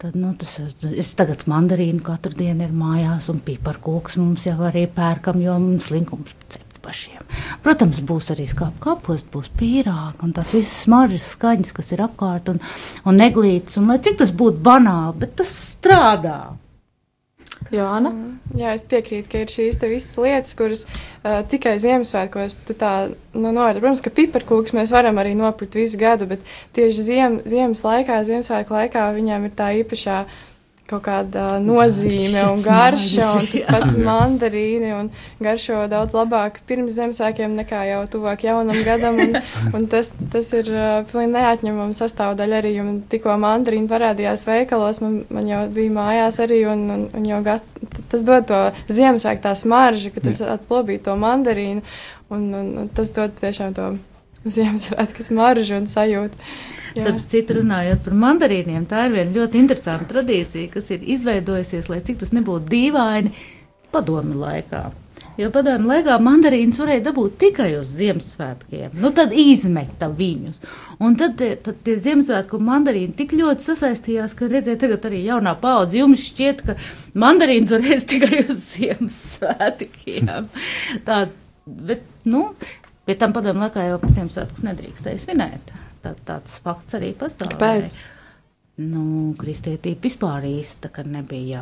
tad 0.00 0.16
nu, 0.18 0.32
tas, 0.40 0.56
es 0.90 1.12
tagad 1.18 1.44
mandarīnu 1.50 2.00
katru 2.04 2.34
dienu 2.38 2.66
ir 2.66 2.72
mājās, 2.76 3.28
un 3.32 3.42
piparkūks 3.44 4.18
mums 4.20 4.48
jau 4.48 4.58
arī 4.68 4.86
pērkam, 4.90 5.40
jo 5.44 5.58
mums 5.60 5.90
linkums 5.92 6.32
cept 6.48 6.80
pašiem. 6.82 7.20
Protams, 7.62 8.00
būs 8.08 8.32
arī 8.34 8.48
skāpju 8.48 8.82
kapost, 8.82 9.28
būs 9.32 9.52
pīrāgi, 9.60 10.18
un 10.24 10.32
tās 10.36 10.50
visas 10.56 10.82
smaržas 10.86 11.28
skaņas, 11.36 11.76
kas 11.76 11.92
ir 11.94 12.02
apkārt, 12.08 12.50
un, 12.52 12.60
un 13.04 13.20
neglītas, 13.20 13.78
un 13.78 13.92
lai 13.92 14.00
cik 14.02 14.18
tas 14.24 14.32
būtu 14.34 14.64
banāli, 14.64 15.20
bet 15.22 15.36
tas 15.42 15.52
strādā. 15.76 16.40
Joana? 17.72 18.12
Mm, 18.12 18.58
jā, 18.60 18.74
es 18.76 18.84
piekrītu, 18.88 19.30
ka 19.32 19.42
ir 19.42 19.52
šīs 19.52 19.80
visas 19.80 20.18
lietas, 20.20 20.54
kuras 20.58 20.84
uh, 20.86 21.40
tikai 21.48 21.78
Ziemassvētkos 21.82 22.54
tā 22.76 22.92
nu, 23.34 23.48
norāda. 23.48 23.80
Protams, 23.80 24.04
ka 24.04 24.12
piparkūks 24.14 24.74
mēs 24.76 24.92
varam 24.94 25.20
arī 25.22 25.34
nopirkt 25.38 25.78
visu 25.80 26.00
gadu, 26.00 26.28
bet 26.30 26.44
tieši 26.76 27.06
ziem, 27.08 27.38
ziemas 27.48 27.84
laikā, 27.86 28.20
Ziemassvētku 28.28 28.76
laikā 28.76 29.08
viņām 29.16 29.48
ir 29.48 29.54
tā 29.58 29.72
īpašā 29.80 30.22
kaut 30.90 31.04
kāda 31.06 31.58
nozīme 31.62 32.42
un 32.50 32.62
garša, 32.64 33.28
un 33.38 33.46
tas 33.50 33.66
pats 33.72 33.94
mandarīni, 33.96 34.90
un 34.96 35.10
garšo 35.42 35.84
daudz 35.90 36.16
labāk 36.16 36.60
pirms 36.68 36.96
Ziemassvētkiem 36.96 37.54
nekā 37.60 37.84
jau 37.88 38.00
tuvāk 38.12 38.44
jaunam 38.48 38.78
gadam, 38.86 39.20
un, 39.22 39.38
un 39.78 39.86
tas, 39.92 40.12
tas 40.32 40.50
ir 40.58 40.70
uh, 40.74 40.88
pilnīgi 41.10 41.32
neatņemama 41.36 41.96
sastāvdaļa 41.98 42.60
arī, 42.62 42.74
un 42.82 43.00
tikko 43.12 43.36
mandarīni 43.42 43.90
parādījās 43.90 44.44
veikalos, 44.48 45.02
man, 45.04 45.20
man 45.32 45.50
jau 45.50 45.62
bija 45.72 45.96
mājās 45.96 46.40
arī, 46.44 46.62
un, 46.72 46.84
un, 46.96 47.06
un 47.18 47.30
jau 47.30 47.40
gat, 47.46 47.70
tas 48.12 48.26
dod 48.26 48.48
to 48.50 48.62
Ziemassvētku 48.92 49.46
tā 49.46 49.54
smaržu, 49.58 50.12
ka 50.14 50.26
tas 50.28 50.42
atslobīja 50.58 51.06
to 51.08 51.16
mandarīnu, 51.20 51.86
un, 52.32 52.50
un, 52.58 52.74
un 52.84 52.92
tas 52.92 53.14
dod 53.14 53.38
tiešām 53.40 53.78
to 53.78 53.94
Ziemassvētku 54.42 55.24
smaržu 55.30 55.78
un 55.78 55.88
sajūtu. 55.90 56.52
Starp 56.92 57.22
citu, 57.28 57.58
runājot 57.60 58.02
par 58.04 58.18
mandarīniem, 58.24 58.86
tā 58.90 59.06
ir 59.08 59.16
viena 59.16 59.36
ļoti 59.40 59.62
interesanta 59.62 60.08
tradīcija, 60.12 60.72
kas 60.74 60.90
ir 60.94 61.06
izveidojusies, 61.16 61.88
lai 61.92 62.02
cik 62.04 62.20
tas 62.22 62.34
nebūtu 62.36 62.68
dīvaini, 62.72 63.32
padomi 63.92 64.36
laikā. 64.38 64.90
Jo 65.40 65.48
padomju 65.52 65.88
laikā 65.88 66.18
mandarīnus 66.20 66.76
varēja 66.82 67.06
dabūt 67.06 67.38
tikai 67.40 67.70
uz 67.78 67.94
Ziemassvētkiem. 67.96 68.98
Nu, 69.00 69.14
tad 69.16 69.32
izmeta 69.32 70.10
viņus. 70.12 70.60
Un 71.00 71.16
tad, 71.20 71.40
tad 71.64 71.78
tie 71.86 71.94
Ziemassvētku 72.04 72.60
mandarīni 72.60 73.16
tik 73.16 73.32
ļoti 73.38 73.64
sasaistījās, 73.70 74.36
ka 74.36 74.50
redzēja, 74.52 74.82
tagad 74.82 75.08
arī 75.08 75.22
jaunā 75.24 75.54
paudze 75.62 76.02
jums 76.02 76.26
šķiet, 76.28 76.60
ka 76.66 76.76
mandarīns 77.24 77.72
varēs 77.72 78.04
tikai 78.12 78.42
uz 78.44 78.60
Ziemassvētkiem. 78.74 80.28
Tā, 81.08 81.22
bet, 81.64 82.04
nu, 82.28 82.50
pie 83.08 83.16
tam 83.16 83.32
padomju 83.32 83.64
laikā 83.64 83.88
jau 83.88 84.02
Ziemassvētkus 84.04 84.68
nedrīkstēja 84.68 85.24
svinēt. 85.24 85.72
Tā, 86.02 86.16
tāds 86.26 86.58
fakts 86.64 86.98
arī 86.98 87.12
pastāv. 87.18 87.54
Kāpēc? 87.54 87.96
nu, 88.80 89.32
kristietība 89.36 90.06
vispār 90.06 90.46
īsti 90.48 91.04
nebija 91.12 91.60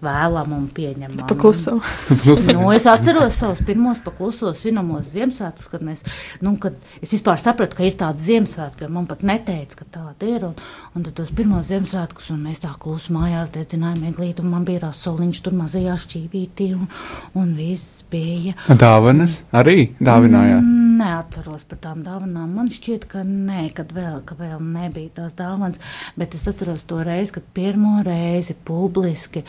vēlama 0.00 0.56
un 0.56 0.66
pieņemama. 0.72 1.26
Pakluso. 1.28 1.76
nu, 2.48 2.70
es 2.72 2.86
atceros 2.88 3.36
savus 3.36 3.60
pirmos 3.66 4.00
paklusos 4.04 4.62
svinamos 4.62 5.10
Ziemassvētkus, 5.12 5.68
kad, 5.72 5.84
mēs, 5.84 6.02
nu, 6.40 6.54
kad 6.62 6.78
es 7.02 7.12
vispār 7.12 7.40
sapratu, 7.42 7.76
ka 7.76 7.84
ir 7.84 7.98
tāda 8.00 8.22
Ziemassvētka, 8.22 8.86
jo 8.86 8.94
man 8.96 9.08
pat 9.10 9.26
neteica, 9.28 9.82
ka 9.82 9.88
tāda 9.98 10.30
ir. 10.30 10.48
Un, 10.48 10.56
un 10.96 11.04
tad 11.04 11.18
tos 11.20 11.34
pirmos 11.36 11.68
Ziemassvētkus, 11.68 12.30
un 12.32 12.42
mēs 12.48 12.64
tā 12.64 12.72
klusi 12.80 13.12
mājās 13.16 13.52
dedzinājām 13.54 14.08
eglīti, 14.14 14.44
un 14.44 14.54
man 14.56 14.64
bija 14.64 14.94
soliņš 14.96 15.44
tur 15.44 15.60
mazajā 15.60 16.00
šķīvītī, 16.06 16.72
un, 16.80 16.88
un 17.36 17.54
viss 17.60 18.06
bija. 18.10 18.56
Dāvanas 18.72 19.42
arī 19.52 19.92
dāvinājāt? 20.00 20.64
Mm 20.64 20.85
neatceros 21.06 21.64
par 21.68 21.80
tām 21.84 22.02
dāvanām. 22.06 22.52
Man 22.58 22.68
šķiet, 22.72 23.06
ka 23.10 23.22
nē, 23.26 23.68
kad 23.76 23.92
vēl, 23.96 24.20
ka 24.26 24.36
vēl 24.38 24.58
nebija 24.60 25.14
tās 25.20 25.36
dāvanas, 25.38 25.80
bet 26.18 26.34
es 26.36 26.46
atceros 26.50 26.84
to 26.90 27.00
reizi, 27.06 27.36
kad 27.38 27.48
pirmo 27.56 28.00
reizi 28.06 28.56
publiski 28.66 29.44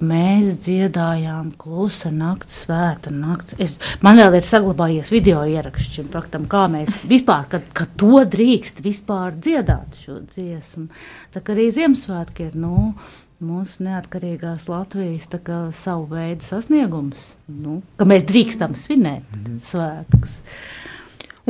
mēs 0.00 0.60
dziedājām 0.64 1.52
klusa 1.60 2.12
nakts, 2.14 2.62
svēta 2.64 3.12
nakts. 3.14 3.56
Es, 3.60 3.76
man 4.04 4.20
vēl 4.20 4.38
ir 4.38 4.46
saglabājies 4.46 5.12
video 5.12 5.42
ieraksts 5.48 5.98
šim 5.98 6.10
faktam, 6.12 6.46
kā 6.50 6.66
mēs 6.72 6.92
vispār, 7.10 7.48
kad, 7.50 7.66
kad 7.76 7.96
to 8.00 8.22
drīkst 8.30 8.84
vispār 8.86 9.34
dziedāt 9.36 9.98
šo 10.04 10.20
dziesmu. 10.30 10.88
Tā 11.34 11.42
kā 11.42 11.56
arī 11.56 11.70
Ziemassvētki 11.74 12.50
ir, 12.50 12.56
nu, 12.60 12.92
mūsu 13.40 13.84
neatkarīgās 13.86 14.68
Latvijas 14.70 15.28
kā, 15.44 15.62
savu 15.76 16.08
veidu 16.12 16.44
sasniegums, 16.44 17.32
nu, 17.48 17.80
ka 17.96 18.06
mēs 18.08 18.26
drīkstam 18.28 18.76
svinēt 18.76 19.24
mm 19.36 19.44
-hmm. 19.44 19.60
svētkus. 19.64 20.40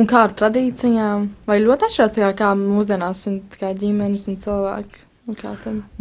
Un 0.01 0.07
kā 0.09 0.23
ar 0.25 0.31
tradīcijām? 0.33 1.27
Vai 1.45 1.59
ļoti 1.61 1.85
atšķirās 1.85 2.13
tā 2.15 2.33
kā 2.37 2.51
mūsdienās 2.57 3.25
un 3.29 3.39
kā 3.53 3.69
ģimenes 3.77 4.27
un 4.31 4.37
cilvēki? 4.41 5.03
Un 5.29 5.37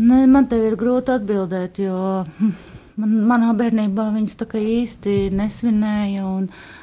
ne, 0.01 0.23
man 0.27 0.47
te 0.49 0.57
ir 0.57 0.79
grūti 0.81 1.13
atbildēt, 1.13 1.83
jo 1.85 1.99
hm, 2.39 2.55
man, 3.03 3.17
manā 3.29 3.51
bērnībā 3.59 4.07
viņas 4.15 4.39
tā 4.41 4.49
kā 4.49 4.63
īsti 4.63 5.19
nesvinēja. 5.37 6.25
Un, 6.25 6.49
uh, 6.49 6.80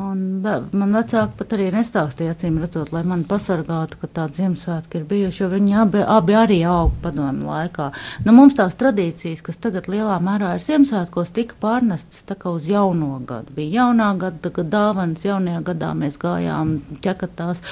Un 0.00 0.42
man 0.44 0.92
vecāki 0.94 1.34
pat 1.38 1.54
arī 1.56 1.70
nestāstīja, 1.74 2.34
acīm 2.34 2.58
redzot, 2.62 2.92
lai 2.94 3.02
mani 3.08 3.24
pasargātu, 3.28 3.98
ka 4.02 4.10
tādi 4.18 4.40
Ziemassvētki 4.42 5.00
ir 5.00 5.06
bijuši, 5.08 5.42
jo 5.42 5.48
viņi 5.54 5.74
abi, 5.82 6.02
abi 6.16 6.36
arī 6.38 6.58
aug 6.68 6.92
padomu 7.02 7.48
laikā. 7.48 7.88
Nu, 8.26 8.34
mums 8.36 8.54
tās 8.58 8.76
tradīcijas, 8.80 9.42
kas 9.46 9.58
tagad 9.62 9.88
lielā 9.90 10.20
mērā 10.22 10.52
ir 10.56 10.64
Ziemassvētkos, 10.66 11.34
tika 11.36 11.58
pārnestas 11.64 12.24
uz 12.52 12.70
jauno 12.70 13.18
gadu. 13.26 13.56
Bija 13.56 13.80
jaunā 13.86 14.12
gada, 14.20 14.54
kad 14.54 14.70
dāvanas 14.70 15.26
jaunajā 15.26 15.64
gadā 15.72 15.90
mēs 15.96 16.20
gājām 16.20 16.78
ķekatās, 17.02 17.64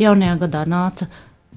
jaunajā 0.00 0.40
gadā 0.46 0.64
nāca 0.70 1.10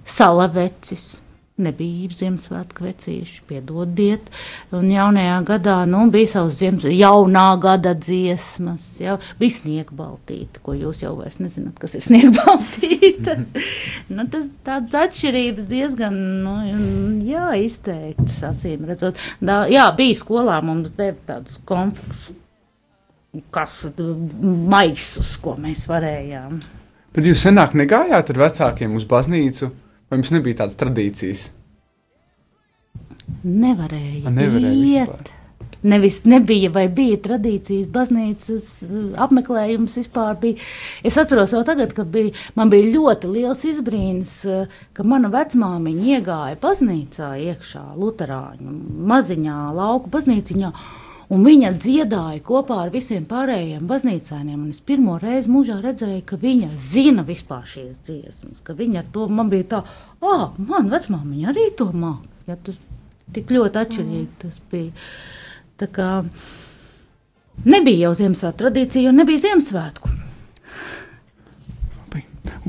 salavecis 0.09 1.19
nebija 1.61 2.09
Ziemassvētku 2.15 2.85
vecīši, 2.87 3.43
piedodiet. 3.49 4.29
Un 4.75 4.89
jaunajā 4.91 5.37
gadā 5.47 5.75
nu, 5.89 6.05
bija 6.13 6.33
savs 6.33 6.59
Ziemassvētku, 6.59 6.95
jaunā 6.97 7.45
gada 7.61 7.93
dziesmas, 7.97 8.85
jau 9.01 9.17
bija 9.39 9.57
sniegbaltīta, 9.57 10.63
ko 10.65 10.75
jūs 10.77 11.03
jau 11.03 11.13
vairs 11.19 11.39
nezināt, 11.43 11.77
kas 11.81 11.97
ir 11.99 12.05
sniegbaltīta. 12.07 13.37
nu, 14.15 14.27
tas 14.31 14.49
tāds 14.67 14.97
atšķirības 15.03 15.69
diezgan, 15.69 16.17
nu, 16.45 16.57
jā, 17.27 17.51
izteikts, 17.63 18.41
acīm 18.49 18.87
redzot. 18.89 19.19
Da, 19.43 19.63
jā, 19.71 19.87
bija 19.97 20.19
skolā 20.19 20.59
mums 20.65 20.93
deva 20.97 21.17
tādus 21.33 21.59
konfliktus, 21.69 22.31
kas 23.53 23.81
maisus, 24.41 25.35
ko 25.43 25.55
mēs 25.61 25.85
varējām. 25.89 26.59
Bet 27.15 27.25
jūs 27.25 27.41
senāk 27.45 27.75
negājāt 27.77 28.33
ar 28.33 28.41
vecākiem 28.45 28.97
uz 28.97 29.05
baznīcu? 29.09 29.71
Vai 30.09 30.19
jums 30.19 30.31
nebija 30.33 30.63
tādas 30.63 30.77
tradīcijas? 30.81 31.49
Nevarēja. 33.45 34.31
Nevarēja 34.33 34.71
iet. 34.73 35.11
Vispār. 35.11 35.35
Nevis 35.81 36.25
nebija, 36.27 36.67
vai 36.75 36.89
bija 36.91 37.15
tradīcijas, 37.23 37.85
baznīcas 37.93 38.65
apmeklējums 39.23 39.95
vispār 40.01 40.35
bija. 40.41 40.65
Es 41.07 41.15
atceros 41.21 41.53
vēl 41.55 41.63
tagad, 41.67 41.93
ka 41.95 42.03
bija, 42.03 42.33
man 42.59 42.71
bija 42.73 42.89
ļoti 42.97 43.29
liels 43.31 43.63
izbrīns, 43.69 44.33
ka 44.91 45.05
mana 45.07 45.31
vecmāmiņa 45.31 46.09
iegāja 46.17 46.59
baznīcā 46.59 47.29
iekšā, 47.45 47.85
Luterāņu 47.95 48.75
maziņā 49.13 49.59
lauku 49.77 50.11
baznīciņā. 50.11 50.73
Un 51.29 51.43
viņa 51.45 51.75
dziedāja 51.77 52.41
kopā 52.41 52.79
ar 52.87 52.89
visiem 52.89 53.25
pārējiem 53.29 53.85
baznīcēniem. 53.89 54.63
Es 54.71 54.79
pirmo 54.81 55.19
reizi 55.21 55.51
mūžā 55.53 55.75
redzēju, 55.83 56.23
ka 56.25 56.39
viņa 56.41 56.69
zina 56.73 57.21
vispār 57.27 57.67
šīs 57.69 57.99
dziesmas, 58.07 58.63
ka 58.65 58.73
viņa 58.73 59.03
ar 59.03 59.11
to 59.13 59.27
man 59.29 59.51
bija 59.51 59.67
tā, 59.75 59.81
ah, 60.25 60.47
man 60.57 60.89
vecmāmiņa 60.89 61.51
arī 61.51 61.67
to 61.77 61.91
māca. 61.93 62.31
Ja, 62.49 62.57
tas 62.57 62.79
tik 63.35 63.53
ļoti 63.53 63.81
atšķirīgi 63.83 64.25
tas 64.41 64.57
bija. 64.71 65.05
Tā 65.79 65.87
kā 65.93 66.09
nebija 67.69 68.07
jau 68.07 68.15
Ziemassvētku 68.23 68.63
tradīcija, 68.63 69.11
un 69.13 69.21
nebija 69.21 69.45
Ziemassvētku. 69.45 70.15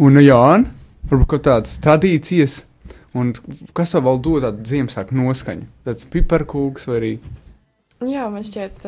Un 0.01 0.21
Jānis, 0.21 0.69
varbūt 1.11 1.49
tādas 1.49 1.81
tradīcijas, 1.83 2.61
un 3.17 3.33
kas 3.75 3.97
vēl 3.97 4.21
dod 4.23 4.45
tādu 4.45 4.69
Ziemassvētku 4.69 5.17
noskaņu? 5.17 5.65
Tāds 5.89 6.07
piparkūks 6.13 6.87
vai 6.91 7.01
arī 7.01 7.15
Jā, 8.01 8.27
man 8.33 8.45
šķiet, 8.47 8.85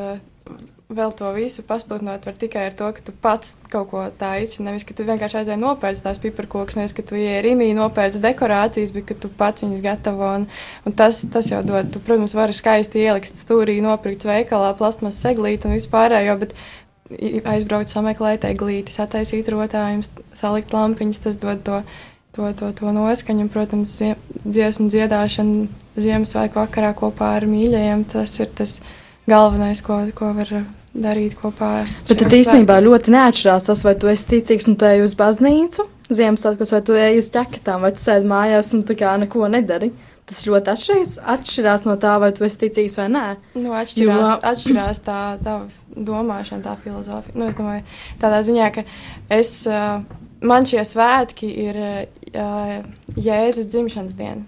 vēl 0.92 1.12
to 1.16 1.28
visu 1.36 1.64
paspildināt 1.68 2.24
var 2.28 2.36
tikai 2.38 2.66
ar 2.68 2.76
to, 2.76 2.88
ka 2.96 3.04
tu 3.04 3.14
pats 3.24 3.54
kaut 3.72 3.90
ko 3.90 4.04
taisi. 4.18 4.62
Nevis, 4.64 4.86
ka 4.88 4.96
tu 4.96 5.04
vienkārši 5.08 5.42
aizēji 5.42 5.60
nopērci 5.60 6.04
tās 6.04 6.20
piparkokus, 6.22 6.78
nevis, 6.78 6.94
ka 6.96 7.04
tu 7.06 7.18
ieej 7.20 7.42
rīmī 7.46 7.70
nopērci 7.76 8.22
dekorācijas, 8.24 8.92
bet 8.94 9.08
ka 9.10 9.16
tu 9.20 9.28
pats 9.28 9.64
viņus 9.66 9.82
gatavo. 9.84 10.30
Un, 10.40 10.46
un 10.88 10.96
tas, 10.96 11.22
tas 11.32 11.50
jau 11.52 11.60
dod, 11.66 11.90
tu, 11.92 12.00
protams, 12.04 12.36
vari 12.36 12.56
skaisti 12.56 13.04
ielikt 13.04 13.42
stūrī, 13.42 13.80
nopirkt 13.84 14.24
veikalā 14.28 14.72
plasmas 14.78 15.20
seglīt 15.20 15.66
un 15.68 15.76
vispārējo, 15.76 16.38
bet 16.44 16.56
aizbraukt 17.52 17.92
sameklēt 17.92 18.48
eglītis, 18.48 19.00
attaisīt 19.02 19.50
rotājumus, 19.52 20.12
salikt 20.38 20.72
lampiņas, 20.72 21.20
tas 21.26 21.36
dod 21.40 21.60
to 21.66 21.82
to, 22.32 22.48
to, 22.56 22.72
to 22.72 22.92
noskaņu. 22.96 23.48
Protams, 23.52 23.98
dziesmu 24.44 24.88
dziedāšana 24.88 25.68
Ziemassvētku 26.00 26.56
vakarā 26.56 26.94
kopā 26.96 27.34
ar 27.36 27.44
mīļajiem, 27.48 28.06
tas 28.08 28.38
ir 28.40 28.48
tas 28.56 28.78
galvenais, 29.28 29.82
ko, 29.84 29.98
ko 30.16 30.32
var 30.36 30.52
darīt 30.92 31.36
kopā. 31.38 31.72
Bet 32.08 32.20
tad 32.20 32.34
īstenībā 32.36 32.78
ļoti 32.84 33.12
neatšķirās 33.14 33.68
tas, 33.68 33.82
vai 33.86 33.96
tu 33.98 34.10
esi 34.12 34.28
ticīgs 34.34 34.68
un 34.70 34.78
tu 34.80 34.88
ej 34.88 35.04
uz 35.06 35.16
baznīcu 35.18 35.88
Ziemassvētkos, 36.12 36.72
vai 36.74 36.80
tu 36.84 36.96
ej 36.98 37.20
uz 37.22 37.30
ķekatām, 37.32 37.84
vai 37.86 37.92
tu 37.96 38.02
sēdi 38.02 38.28
mājās 38.28 38.72
un 38.76 38.82
tā 38.88 38.96
kā 39.00 39.14
neko 39.22 39.48
nedari. 39.52 39.92
Tas 40.28 40.44
ļoti 40.46 40.70
atšķirās, 40.72 41.14
atšķirās 41.34 41.84
no 41.88 41.96
tā, 42.00 42.12
vai 42.22 42.30
tu 42.36 42.44
esi 42.46 42.60
ticīgs 42.60 42.98
vai 43.00 43.08
nē. 43.10 43.24
Nu, 43.58 43.72
atšķirās, 43.76 44.28
jo... 44.28 44.36
atšķirās 44.52 45.00
tā, 45.06 45.18
tā 45.42 45.56
domāšana, 45.96 46.62
tā 46.64 46.76
filozofija. 46.84 47.34
Nu, 47.36 47.48
es 47.50 47.58
domāju, 47.58 47.82
tādā 48.22 48.42
ziņā, 48.46 48.68
ka 48.76 48.86
es. 49.32 49.62
Man 50.42 50.64
šie 50.66 50.82
svētki 50.82 51.46
ir 51.68 51.76
Jēzus 53.14 53.68
dzimšanas 53.70 54.16
diena. 54.18 54.42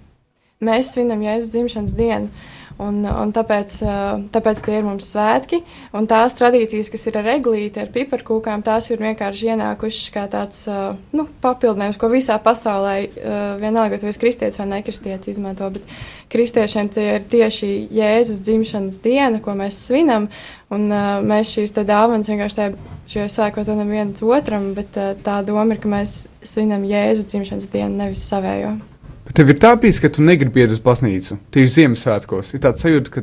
Mēs 0.65 0.91
svinam 0.91 1.23
Jēzus 1.23 1.53
dzimšanas 1.53 1.95
dienu. 1.95 2.49
Un, 2.83 3.05
un 3.07 3.31
tāpēc, 3.31 3.77
tāpēc 4.35 4.61
tie 4.67 4.81
ir 4.81 4.87
mums 4.87 5.07
svētki. 5.13 5.61
Un 5.95 6.09
tās 6.11 6.35
tradīcijas, 6.35 6.89
kas 6.91 7.05
ir 7.07 7.19
ar 7.21 7.29
eglīti, 7.37 7.79
ar 7.79 7.91
piparkūkām, 7.95 8.65
tās 8.67 8.89
ir 8.91 9.03
vienkārši 9.03 9.53
ienākušas 9.53 10.09
kā 10.15 10.25
tāds 10.33 10.65
nu, 11.15 11.27
papildinājums, 11.45 11.99
ko 12.01 12.11
visā 12.11 12.35
pasaulē, 12.43 12.97
vienalga, 13.63 13.95
vai 13.95 14.01
tu 14.03 14.11
esi 14.11 14.23
kristietis 14.25 14.59
vai 14.59 14.67
nekristietis, 14.73 15.37
izmanto. 15.37 15.69
Bet 15.77 15.87
kristiešiem 16.35 16.91
tie 16.95 17.07
ir 17.13 17.29
tieši 17.31 17.71
Jēzus 17.95 18.43
dzimšanas 18.43 18.99
diena, 19.05 19.39
ko 19.45 19.55
mēs 19.59 19.79
svinam. 19.87 20.27
Un 20.75 20.89
mēs 21.29 21.53
šīs 21.55 21.77
dāvanas 21.77 22.33
vienkārši 22.33 22.73
šajos 23.13 23.39
svētkos 23.39 23.71
dodam 23.71 23.93
viens 23.95 24.25
otram, 24.27 24.73
bet 24.75 24.99
tā 25.23 25.37
doma 25.47 25.77
ir, 25.77 25.83
ka 25.85 25.93
mēs 25.95 26.25
svinam 26.43 26.83
Jēzus 26.89 27.31
dzimšanas 27.31 27.71
dienu, 27.71 27.95
nevis 28.03 28.27
savējo. 28.27 28.75
Tev 29.35 29.49
ir 29.51 29.57
tā 29.59 29.73
bijis, 29.75 29.97
ka 29.99 30.07
tu 30.15 30.23
negribi 30.23 30.63
iet 30.63 30.71
uz 30.71 30.79
baznīcu 30.79 31.41
tieši 31.55 31.73
Ziemassvētkos. 31.81 32.53
Ir 32.55 32.61
tāds 32.63 32.85
sajūta, 32.85 33.11
ka. 33.11 33.23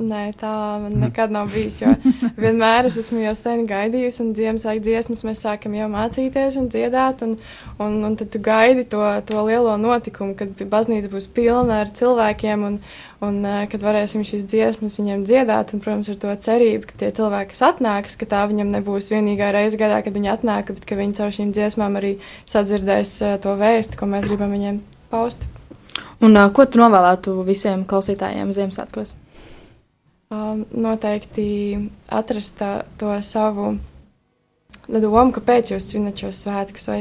Nē, 0.00 0.22
tā 0.40 0.52
man 0.80 0.94
nekad 1.02 1.34
nav 1.34 1.50
bijis. 1.52 1.82
Vienmēr 2.40 2.88
es 2.88 2.96
esmu 3.02 3.20
jau 3.20 3.34
sen 3.36 3.66
gaidījusi, 3.68 4.22
un 4.24 4.30
Ziemassvētku 4.38 4.86
dziesmas 4.86 5.20
mēs 5.28 5.42
sākam 5.44 5.76
jau 5.76 5.90
mācīties 5.92 6.56
un 6.62 6.70
dziedāt. 6.72 7.26
Un, 7.26 7.34
un, 7.76 7.98
un 8.08 8.16
tad 8.16 8.30
tu 8.32 8.40
gaidi 8.46 8.86
to, 8.88 9.02
to 9.28 9.42
lielo 9.44 9.74
notikumu, 9.82 10.32
kad 10.38 10.64
baznīca 10.72 11.12
būs 11.12 11.28
pilna 11.36 11.82
ar 11.82 11.92
cilvēkiem. 12.00 12.64
Un, 12.70 12.80
un 13.28 13.36
kad 13.68 13.84
varēsim 13.84 14.24
šīs 14.24 14.48
dziesmas 14.48 14.96
viņiem 14.96 15.26
dziedāt, 15.28 15.76
un, 15.76 15.84
protams, 15.84 16.08
ar 16.08 16.18
to 16.24 16.32
cerību, 16.48 16.88
ka 16.88 17.02
tie 17.04 17.12
cilvēki, 17.20 17.52
kas 17.52 17.62
atnāks, 17.68 18.16
ka 18.16 18.30
tā 18.32 18.46
viņam 18.48 18.72
nebūs 18.78 19.12
vienīgā 19.12 19.52
reize 19.52 19.76
gadā, 19.76 20.00
kad 20.08 20.16
viņi 20.16 20.32
atnāk, 20.38 20.72
bet 20.72 20.88
ka 20.88 20.96
viņi 21.04 21.20
caur 21.20 21.36
šīm 21.36 21.52
dziesmām 21.52 22.00
arī 22.00 22.16
sadzirdēs 22.48 23.16
to 23.44 23.56
vēstu, 23.60 24.00
ko 24.00 24.08
mēs 24.08 24.32
gribam 24.32 24.56
viņiem 24.56 24.82
paust. 25.14 25.46
Un, 26.24 26.34
uh, 26.34 26.50
ko 26.54 26.66
tu 26.66 26.80
novēlētu 26.80 27.38
visiem 27.46 27.84
klausītājiem 27.88 28.52
Ziemassvētkos? 28.54 29.14
Um, 30.34 30.64
noteikti 30.72 31.48
atrast 32.14 32.56
tā, 32.58 32.70
to 32.98 33.12
savu 33.22 33.74
doma, 34.88 35.28
kāpēc 35.34 35.70
jūs 35.72 35.86
svinat 35.90 36.20
šos 36.20 36.40
svētkus. 36.44 36.88
Vai, 36.90 37.00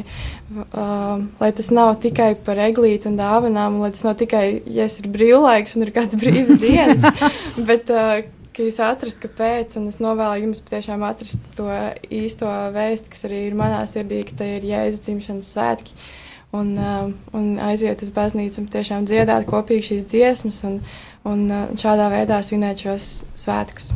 uh, 0.65 1.23
lai 1.39 1.51
tas 1.55 1.71
nav 1.73 1.95
tikai 2.03 2.33
par 2.45 2.61
eglīti 2.67 3.09
un 3.09 3.17
dāvanām, 3.19 3.77
un 3.77 3.85
lai 3.85 3.91
tas 3.95 4.05
nav 4.05 4.17
tikai, 4.19 4.45
ja 4.75 4.87
ir 4.87 5.09
brīvlaiks 5.13 5.77
un 5.77 5.87
ir 5.87 5.93
kāds 5.95 6.19
brīvs 6.19 6.59
dienas, 6.61 7.05
bet 7.69 7.89
uh, 7.93 8.25
ka 8.53 8.67
jūs 8.67 8.81
atrast, 8.85 9.21
kāpēc, 9.23 9.79
un 9.79 9.87
es 9.89 10.01
novēlu 10.03 10.49
jums 10.49 10.61
patiešām 10.65 11.05
atrast 11.07 11.47
to 11.57 11.69
īsto 12.13 12.49
vēstu, 12.75 13.13
kas 13.15 13.25
arī 13.29 13.47
ir 13.47 13.57
manā 13.57 13.81
sirdī, 13.89 14.21
ka 14.27 14.43
tie 14.43 14.57
ir 14.59 14.69
Jēzus 14.73 15.07
dzimšanas 15.07 15.55
svētki. 15.55 15.95
Uh, 15.95 16.11
un 16.53 17.49
aiziet 17.63 18.03
uz 18.05 18.11
baznīcu 18.13 18.61
un 18.61 18.69
tiešām 18.73 19.07
dziedāt 19.09 19.47
kopīgi 19.49 19.89
šīs 19.89 20.07
dziesmas 20.11 20.61
un, 20.69 20.79
un 21.27 21.45
šādā 21.79 22.09
veidā 22.13 22.39
svinēt 22.45 22.85
šos 22.85 23.11
svētkus. 23.33 23.91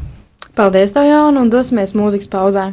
Paldies, 0.57 0.93
tev, 0.95 1.05
Jāna, 1.05 1.43
un 1.43 1.53
dosimies 1.53 1.93
mūzikas 1.97 2.31
pauzē. 2.33 2.71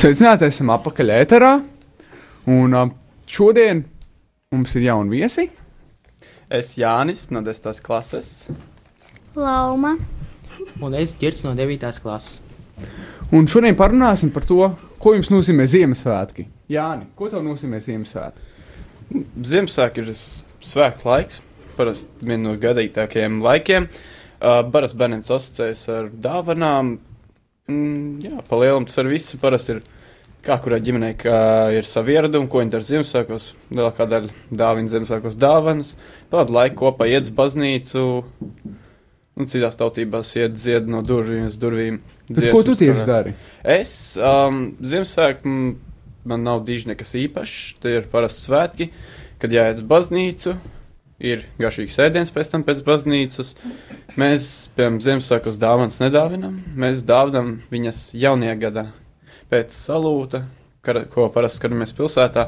Sveicināti, 0.00 0.46
esam 0.48 0.70
apakaļ 0.72 1.10
ēterā. 1.12 1.48
Un 2.48 2.72
uh, 2.72 2.86
šodien 3.28 3.82
mums 4.48 4.72
ir 4.78 4.86
jauni 4.86 5.12
viesi. 5.12 5.42
Es 6.48 6.70
Jānis 6.80 7.26
no 7.34 7.42
10. 7.44 7.82
klases. 7.84 8.30
Lauma. 9.36 9.90
Un 10.80 10.96
es 10.96 11.12
ģērts 11.20 11.44
no 11.44 11.52
9. 11.58 11.84
klases. 12.00 12.38
Un 13.28 13.44
šodien 13.44 13.76
parunāsim 13.76 14.32
par 14.32 14.48
to, 14.48 14.70
ko 15.04 15.12
jums 15.18 15.28
nozīmē 15.34 15.68
Ziemassvētki. 15.68 16.46
Jāni, 16.72 17.10
ko 17.12 17.28
tev 17.28 17.44
nozīmē 17.44 17.82
Ziemassvētki? 17.84 19.20
Ziemassvētku 19.52 20.06
ir 20.06 20.14
svētku 20.16 21.12
laiks, 21.12 21.42
parasti 21.76 22.24
viena 22.24 22.46
no 22.46 22.56
gadītākajiem 22.64 23.36
laikiem. 23.44 23.92
Uh, 24.40 24.62
Baras 24.64 24.96
bērns 24.96 25.28
asociējas 25.28 25.86
ar 25.92 26.10
dāvanām. 26.24 26.96
Mm, 27.70 28.20
jā, 28.24 28.42
palielam 28.50 28.86
tas 28.88 28.98
ar 29.00 29.08
visu 29.10 29.40
parasti 29.40 29.76
ir. 29.76 29.82
Kā 30.40 30.54
kurā 30.56 30.78
ģimenē 30.80 31.10
ir 31.76 31.84
savi 31.84 32.14
ieradumi, 32.14 32.48
ko 32.48 32.62
viņi 32.62 32.72
dara 32.72 32.86
Ziemassvētkos, 32.86 33.50
lielākā 33.76 34.06
daļa 34.08 34.30
dāvina 34.56 34.88
Ziemassvētkos 34.88 35.36
dāvanas, 35.36 35.90
pavadu 36.32 36.54
laiku 36.56 36.78
kopā 36.80 37.10
iet 37.10 37.28
uz 37.28 37.34
baznīcu, 37.36 38.04
un 39.36 39.50
citās 39.52 39.76
tautībās 39.76 40.32
iet 40.40 40.56
dzied 40.56 40.88
no 40.88 41.02
durvīm 41.04 41.44
uz 41.50 41.60
durvīm. 41.60 42.00
Bet 42.30 42.48
ko 42.54 42.64
tu 42.64 42.78
tieši 42.80 43.04
dari? 43.04 43.34
Es 43.60 43.92
um, 44.16 44.70
Ziemassvētku 44.80 45.54
man 46.24 46.44
nav 46.48 46.64
diži 46.64 46.88
nekas 46.90 47.14
īpašs. 47.20 47.76
Tie 47.84 47.98
ir 48.00 48.08
parasti 48.12 48.48
svētki, 48.48 48.90
kad 49.40 49.52
jāiet 49.52 49.80
uz 49.80 49.86
baznīcu. 49.92 50.56
Ir 51.20 51.42
garšīgs 51.60 51.98
ēdiens 52.00 52.32
pēc 52.32 52.48
tam 52.48 52.62
pēc 52.64 52.80
baznīcas. 52.86 53.52
Mēs, 54.20 54.44
piemēram, 54.76 55.00
Ziemassvētkos 55.04 55.58
dāvanas 55.60 56.00
nedāvinam. 56.00 56.54
Mēs 56.80 57.02
dāvinam 57.08 57.58
viņas 57.72 58.06
jaunajā 58.16 58.54
gadā 58.62 58.86
pēc 59.50 59.74
salūta, 59.76 60.44
kar, 60.86 61.02
ko 61.12 61.28
parasti 61.34 61.60
skatāmies 61.60 61.92
pilsētā. 61.98 62.46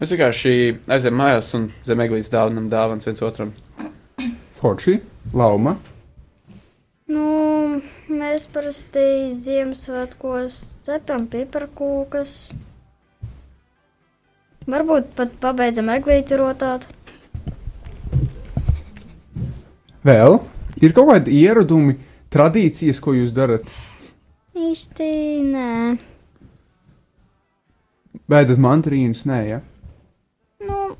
Mēs 0.00 0.12
vienkārši 0.12 0.52
aizējām 0.90 1.16
mājās 1.20 1.48
un 1.56 1.70
zem 1.86 2.04
eglītes 2.04 2.32
dāvinam 2.32 2.68
dāvanas 2.72 3.08
viens 3.08 3.24
otram. 3.24 3.54
Forši, 4.60 4.98
Lauma. 5.32 5.78
Nu, 7.10 7.80
mēs 8.12 8.44
parasti 8.52 9.30
Ziemassvētkos 9.32 10.60
cepam 10.84 11.24
piparkūkas. 11.32 12.36
Varbūt 14.70 15.14
pat 15.16 15.32
pabeidzam 15.42 15.88
eglīti 15.96 16.36
rotāt. 16.38 16.84
Vēl 20.06 20.38
ir 20.80 20.94
kaut 20.96 21.10
kādi 21.10 21.42
ieradumi, 21.42 21.98
tradīcijas, 22.32 23.00
ko 23.04 23.12
jūs 23.12 23.34
darat? 23.36 23.68
Īsti 24.56 25.08
nē. 25.44 25.72
Bēdat 28.30 28.60
mandarīnus, 28.62 29.26
nē, 29.28 29.40
ja? 29.48 29.58
Nu, 30.64 30.94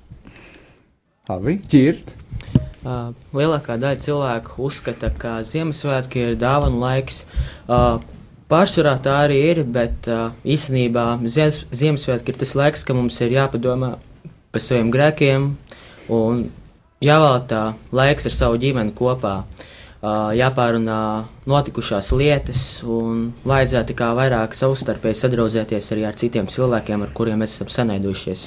Labi, 1.31 1.57
ķirt. 1.71 2.13
Uh, 2.81 3.13
lielākā 3.37 3.77
daļa 3.81 4.01
cilvēku 4.05 4.61
uzskata, 4.67 5.11
ka 5.17 5.39
Ziemassvētki 5.49 6.23
ir 6.31 6.39
dāvanu 6.41 6.81
laiks. 6.83 7.23
Uh, 7.69 8.03
pārsvarā 8.53 8.99
tā 9.05 9.17
arī 9.27 9.41
ir, 9.51 9.63
bet 9.65 10.09
uh, 10.13 10.33
īstenībā 10.45 11.07
Ziemassvētki 11.25 12.35
ir 12.35 12.41
tas 12.41 12.57
laiks, 12.59 12.85
ka 12.85 12.97
mums 12.97 13.21
ir 13.25 13.37
jāpadomā 13.37 13.95
par 14.51 14.65
saviem 14.65 14.93
grēkiem 14.93 15.53
un 16.11 16.49
jāvēlta 17.05 17.61
laiks 17.97 18.29
ar 18.29 18.35
savu 18.37 18.61
ģimeni 18.61 18.95
kopā. 18.97 19.41
Jāpārunā 20.01 21.01
notikušās 21.51 22.09
lietas, 22.17 22.61
un 22.89 23.35
vajadzētu 23.45 23.97
kā 23.99 24.15
vairāk 24.17 24.57
savstarpēji 24.57 25.19
sadraudzēties 25.21 25.91
arī 25.93 26.07
ar 26.09 26.17
citiem 26.17 26.49
cilvēkiem, 26.49 27.05
ar 27.05 27.13
kuriem 27.17 27.43
mēs 27.43 27.59
esam 27.59 27.69
sanaidušies. 27.73 28.47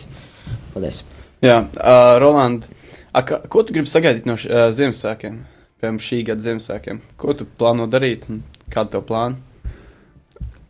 Paldies! 0.73 1.03
Jā, 1.45 1.59
uh, 1.61 2.15
Roland, 2.23 2.65
a, 3.11 3.21
ka, 3.21 3.43
ko 3.51 3.61
tu 3.61 3.75
gribi 3.75 3.91
sagaidīt 3.91 4.25
no 4.25 4.33
š, 4.39 4.49
uh, 4.49 4.65
Ziemassvētkiem? 4.73 5.37
Piemēram, 5.77 6.01
šī 6.01 6.23
gada 6.25 6.41
Ziemassvētkiem. 6.41 7.03
Ko 7.21 7.37
tu 7.37 7.45
plāno 7.45 7.85
darīt 7.91 8.25
un 8.31 8.41
kādu 8.73 8.95
tev 8.95 9.05
plānu? 9.11 9.37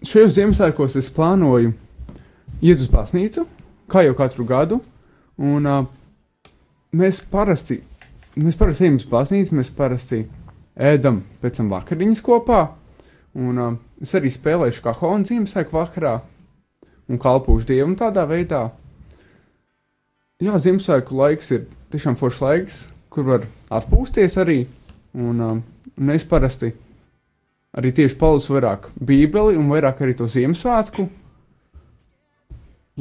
Šajos 0.04 0.36
Ziemassvētkos 0.36 1.00
es 1.00 1.12
plānoju 1.16 1.72
iet 2.60 2.84
uz 2.84 2.92
baznīcu, 2.92 3.46
kā 3.88 4.04
jau 4.04 4.18
katru 4.20 4.50
gadu. 4.50 4.82
Un 5.40 5.70
uh, 5.70 5.86
mēs 6.94 7.22
parasti, 7.32 7.80
mēs 8.38 8.58
parasti 8.60 8.88
ejam 8.88 9.00
uz 9.02 9.08
baznīcu, 9.10 9.58
mēs 9.58 9.74
parasti 9.76 10.24
ēdam 10.74 11.22
pēc 11.42 11.60
tam 11.60 11.74
vakariņas 11.74 12.24
kopā. 12.26 12.62
Un 13.34 13.58
uh, 13.58 13.76
es 14.02 14.14
arī 14.18 14.30
spēlēšu 14.34 14.84
kā 14.86 14.94
honu 15.00 15.26
Ziemassvētku 15.26 15.74
vakarā 15.74 16.20
un 17.10 17.20
kalpošu 17.22 17.66
dievam 17.72 17.96
tādā 17.98 18.28
veidā. 18.30 18.68
Jā, 20.44 20.58
Ziemassvētku 20.60 21.18
laiks 21.18 21.50
ir 21.56 21.66
tiešām 21.94 22.18
foršs 22.20 22.42
laiks, 22.44 22.80
kur 23.14 23.26
var 23.30 23.48
atpūsties 23.74 24.38
arī. 24.42 24.64
Un, 25.14 25.42
um, 25.42 25.64
un 25.98 26.14
es 26.14 26.26
parasti 26.26 26.72
arī 27.78 27.92
tieši 27.94 28.18
palasu 28.18 28.56
vairāk 28.56 28.90
Bībeli 28.98 29.58
un 29.58 29.70
vairāk 29.70 30.02
arī 30.02 30.16
to 30.18 30.30
Ziemassvētku 30.30 31.06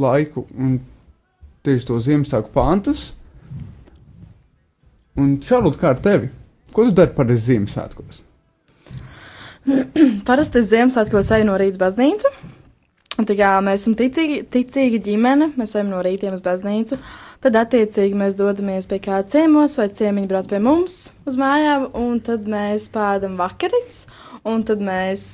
laiku 0.01 0.47
un 0.57 0.79
tieši 1.65 1.89
to 1.89 1.99
Ziemassvētku 2.01 2.53
pantus. 2.55 3.11
Un 5.21 5.37
Čārlot, 5.45 5.77
kā 5.81 5.93
ar 5.93 6.01
tevi? 6.01 6.31
Ko 6.73 6.87
tu 6.87 6.95
dari 6.97 7.13
par 7.13 7.29
Ziemassvētkos? 7.29 8.23
Parasti 10.29 10.63
Ziemassvētkos 10.65 11.35
eju 11.37 11.49
no 11.51 11.57
rīta 11.61 11.81
baznīcu. 11.83 12.33
Tā 13.23 13.35
kā 13.37 13.51
mēs 13.63 13.83
esam 13.83 13.95
ticīgi, 13.99 14.39
ticīga 14.51 14.99
ģimene, 15.05 15.51
mēs 15.61 15.77
ejam 15.77 15.91
no 15.93 16.01
rītiem 16.03 16.33
uz 16.33 16.41
baznīcu. 16.43 16.97
Tad, 17.45 17.59
attiecīgi, 17.59 18.17
mēs 18.17 18.39
dodamies 18.39 18.89
pie 18.89 19.01
kāda 19.03 19.27
ciemos, 19.35 19.77
vai 19.79 19.91
ciemiņi 19.93 20.31
brauc 20.31 20.49
pie 20.49 20.63
mums 20.63 20.97
uz 21.29 21.37
mājām, 21.39 21.91
un 21.99 22.23
tad 22.25 22.49
mēs 22.51 22.89
pēdam 22.95 23.37
vakariņas. 23.41 24.01
Un 24.49 24.65
tad 24.67 24.81
mēs, 24.83 25.25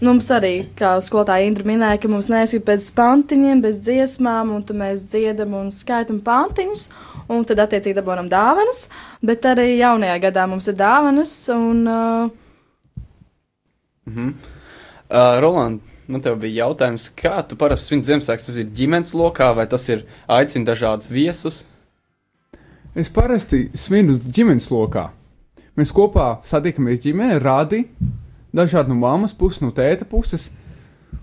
nu, 0.00 0.10
mums 0.10 0.32
arī, 0.34 0.54
kā 0.76 0.96
skolotāja 1.04 1.46
Indra 1.46 1.68
minēja, 1.68 2.02
ka 2.02 2.10
mums 2.10 2.28
neeskat 2.32 2.66
pēc 2.66 2.90
pantiņiem, 2.98 3.62
bez 3.64 3.78
dziesmām, 3.86 4.50
un 4.56 4.66
tad 4.66 4.80
mēs 4.80 5.06
dziedam 5.12 5.54
un 5.60 5.70
skaitam 5.72 6.18
pantiņus, 6.26 6.88
un 7.28 7.44
tad, 7.44 7.62
attiecīgi, 7.66 7.96
dabūjam 7.98 8.30
dāvanas. 8.32 8.86
Bet 9.24 9.46
arī 9.48 9.76
jaunajā 9.76 10.18
gadā 10.28 10.48
mums 10.50 10.68
ir 10.68 10.78
dāvanas, 10.78 11.38
un. 11.54 11.86
Uh, 11.86 12.42
Mhm. 14.06 14.28
Uh, 15.08 15.40
Roland, 15.40 15.80
man 16.06 16.22
te 16.22 16.30
bija 16.38 16.66
jautājums, 16.66 17.08
kā 17.18 17.40
tu 17.48 17.56
parasti 17.58 17.90
svin 17.90 18.04
Ziemassvētkus? 18.06 18.46
Tas 18.46 18.58
ir 18.62 18.68
ģimenes 18.70 19.14
lokā 19.18 19.48
vai 19.54 19.66
tas 19.66 19.82
ir 19.90 20.04
aicina 20.30 20.68
dažādus 20.68 21.10
viesus? 21.10 21.64
Es 22.94 23.10
parasti 23.10 23.66
svinu 23.74 24.14
ģimenes 24.18 24.70
lokā. 24.70 25.08
Mēs 25.76 25.92
kopā 25.92 26.36
satiekamies 26.46 27.02
ģimenē, 27.02 27.40
rādi, 27.42 27.82
dažādi 28.54 28.94
no 28.94 29.00
mammas 29.02 29.34
puses, 29.34 29.60
no 29.60 29.72
tēta 29.74 30.06
puses. 30.08 30.48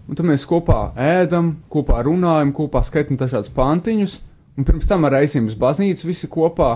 Un 0.08 0.20
tad 0.20 0.28
mēs 0.28 0.44
kopā 0.46 0.92
ēdam, 1.00 1.56
kopā 1.72 2.04
runājam, 2.04 2.52
kopā 2.54 2.84
skaitām 2.84 3.18
dažādus 3.18 3.52
pantiņus. 3.56 4.20
Un 4.58 4.66
pirms 4.68 4.88
tam 4.90 5.08
arī 5.08 5.24
aizjām 5.24 5.48
uz 5.50 5.58
baznīcu 5.58 6.10
visi 6.10 6.30
kopā. 6.30 6.76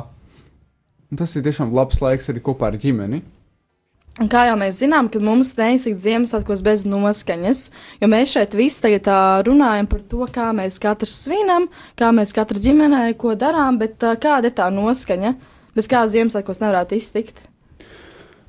Un 1.11 1.19
tas 1.19 1.35
ir 1.37 1.45
tiešām 1.45 1.73
labs 1.75 2.01
laiks 2.01 2.31
arī 2.31 2.41
kopā 2.43 2.71
ar 2.71 2.79
ģimeni. 2.81 3.21
Un 4.17 4.29
kā 4.33 4.47
jau 4.47 4.55
mēs 4.57 4.79
zinām, 4.79 5.11
ka 5.13 5.19
mums 5.21 5.51
neiztikt 5.59 6.01
Ziemassvētkos 6.01 6.63
bez 6.65 6.81
noskaņas, 6.89 7.59
jo 8.01 8.07
mēs 8.09 8.31
šeit 8.33 8.55
visi 8.57 8.81
tagad 8.81 9.03
tā 9.05 9.17
runājam 9.45 9.85
par 9.91 10.01
to, 10.09 10.25
kā 10.33 10.47
mēs 10.57 10.79
katrs 10.81 11.13
svinam, 11.27 11.67
kā 11.99 12.09
mēs 12.17 12.33
katrs 12.33 12.63
ģimenē 12.63 13.11
ko 13.21 13.35
darām, 13.37 13.77
bet 13.77 13.99
tā, 14.01 14.15
kāda 14.17 14.49
ir 14.49 14.55
tā 14.57 14.71
noskaņa, 14.73 15.35
bez 15.77 15.89
kā 15.91 16.01
Ziemassvētkos 16.09 16.63
nevarētu 16.63 16.97
iztikt. 16.97 17.43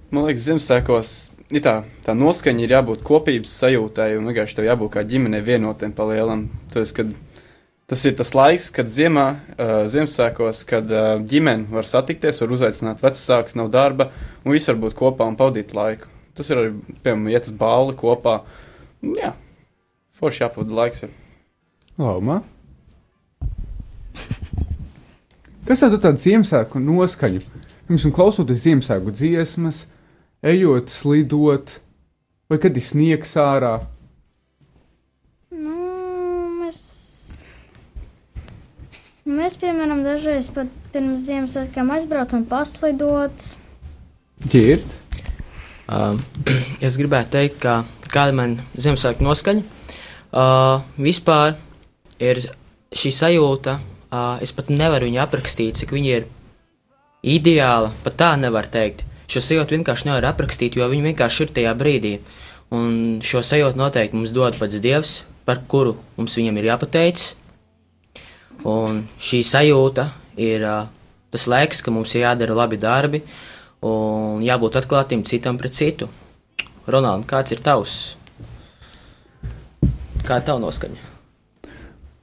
Man 0.09 0.25
liekas, 0.25 0.47
Ziemassvētkos 0.49 1.13
ir 1.53 1.67
tā, 1.69 1.75
tā 2.07 2.17
noskaņa 2.17 2.65
ir 2.65 2.73
jābūt 2.79 3.05
kopības 3.05 3.53
sajūtai 3.61 4.15
un 4.17 4.33
vienkārši 4.33 4.57
tev 4.57 4.71
jābūt 4.71 4.95
kā 4.97 5.05
ģimenei 5.05 5.45
vienotiem 5.45 5.93
pa 5.93 6.09
lielam. 6.09 6.47
Tas, 6.73 6.97
kad, 6.97 7.13
tas 7.89 8.05
ir 8.05 8.17
tas 8.19 8.35
laiks, 8.37 8.69
kad 8.75 8.91
ziemā, 8.93 9.27
uh, 9.57 9.73
Ziemassvētkos, 9.91 10.63
kad 10.69 10.91
uh, 10.93 11.11
ģimene 11.29 11.71
var 11.73 11.89
satikties, 11.89 12.41
var 12.43 12.55
uzaicināt 12.59 13.03
vecākus, 13.05 13.57
nav 13.59 13.73
darba 13.75 14.11
un 14.45 14.55
visi 14.55 14.71
var 14.73 14.81
būt 14.85 14.99
kopā 14.99 15.29
un 15.29 15.39
pavadīt 15.41 15.75
laiku. 15.77 16.13
Tas 16.39 16.53
ir 16.53 16.61
arī, 16.61 16.75
piemēram, 17.03 17.31
iet 17.33 17.49
uz 17.51 17.57
bāli 17.59 17.97
kopā. 17.99 18.41
Un, 19.03 19.17
Jā, 19.19 19.33
forši 20.15 20.45
jāpavada 20.45 20.79
laiks. 20.83 21.03
Ir. 21.07 21.17
Lauma. 21.99 22.43
Kas 25.69 25.83
tev 25.83 25.99
tāda 25.99 26.17
Ziemassvētku 26.17 26.81
noskaņa? 26.81 27.43
Pirms 27.89 28.05
tam 28.07 28.13
klausoties 28.17 28.63
Ziemassvētku 28.63 29.13
dziesmas, 29.13 29.83
ejot, 30.45 30.93
slidot, 30.93 31.75
vai 32.49 32.59
kad 32.63 32.77
ir 32.77 32.85
sniegs 32.85 33.35
ārā. 33.41 33.75
nu, 35.53 35.75
mēs, 36.61 36.81
mēs, 39.29 39.59
piemēram, 39.61 40.05
dažreiz 40.07 40.49
pat 40.55 40.73
pirms 40.95 41.27
Ziemassvētkiem 41.29 41.93
aizbraucam 41.99 42.47
paslidot. 42.49 43.45
Ģirt, 44.49 44.97
Um, 45.89 46.21
es 46.85 46.99
gribētu 47.01 47.33
teikt, 47.33 47.63
ka 47.65 47.81
kāda 48.13 48.35
man 48.37 48.59
Ziemassvētku 48.77 49.25
noskaņa 49.25 49.63
uh, 49.65 50.83
vispār 51.01 51.57
ir 52.21 52.43
šī 52.93 53.13
sajūta. 53.17 53.79
Uh, 54.09 54.37
es 54.45 54.53
pat 54.57 54.69
nevaru 54.73 55.09
viņu 55.09 55.23
aprakstīt, 55.25 55.81
cik 55.81 55.95
viņa 55.97 56.13
ir 56.13 56.29
ideāla, 57.25 57.91
pat 58.05 58.19
tā 58.21 58.31
nevar 58.41 58.69
teikt. 58.73 59.07
Šo 59.29 59.43
sajūtu 59.45 59.77
vienkārši 59.77 60.09
nevar 60.09 60.29
aprakstīt, 60.31 60.77
jo 60.77 60.87
viņi 60.89 61.11
vienkārši 61.11 61.45
ir 61.45 61.57
tajā 61.57 61.75
brīdī. 61.77 62.15
Un 62.73 63.19
šo 63.25 63.43
sajūtu 63.45 63.81
noteikti 63.81 64.17
mums 64.17 64.33
dod 64.37 64.57
pats 64.61 64.81
Dievs, 64.85 65.23
par 65.49 65.65
kuru 65.69 65.97
mums 66.17 66.37
viņam 66.37 66.61
ir 66.61 66.69
jāpateicas. 66.69 67.35
Un 68.67 69.05
šī 69.23 69.43
sajūta 69.47 70.09
ir 70.41 70.65
uh, 70.67 70.89
tas 71.31 71.47
laiks, 71.51 71.83
ka 71.85 71.93
mums 71.95 72.15
ir 72.17 72.25
jādara 72.25 72.57
labi 72.59 72.79
darbi 72.81 73.23
un 73.87 74.43
jābūt 74.43 74.81
atklātiem 74.81 75.23
citam 75.29 75.59
pret 75.61 75.77
citu. 75.77 76.09
Ronald, 76.89 77.27
kāds 77.29 77.53
ir 77.55 77.61
tavs? 77.63 78.17
Kā 80.27 80.41
tev 80.45 80.59
noskaņa? 80.63 81.05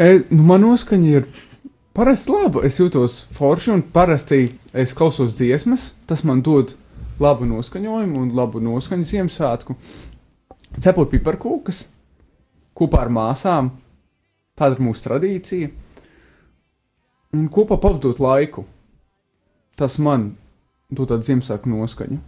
E, 0.02 0.26
nu, 0.30 0.42
man 0.44 0.66
noskaņa 0.66 1.12
ir 1.12 1.28
parasti 1.96 2.34
laba. 2.34 2.66
Es 2.68 2.80
jūtos 2.82 3.22
forši 3.38 3.72
un 3.78 3.86
parasti 3.96 4.50
es 4.74 4.96
klausos 4.98 5.38
dziesmas. 5.38 5.94
Tas 6.10 6.26
man 6.28 6.42
dod 6.44 6.74
labu 7.22 7.48
noskaņojumu 7.48 8.26
un 8.26 8.34
labu 8.36 8.60
noskaņu 8.64 9.08
Ziemassvētku. 9.08 9.78
Cepot 10.84 11.14
piparkūkas 11.14 11.86
kopā 12.76 13.06
ar 13.06 13.14
māsām. 13.14 13.72
Tāda 14.60 14.76
ir 14.76 14.84
mūsu 14.84 15.08
tradīcija. 15.08 15.72
Un 17.36 17.50
kopā 17.52 17.76
pavadot 17.82 18.20
laiku. 18.24 18.64
Tas 19.76 19.98
man 20.00 20.30
dod 20.88 21.10
tādu 21.12 21.28
Ziemassvētku 21.28 21.72
noskaņu. 21.72 22.22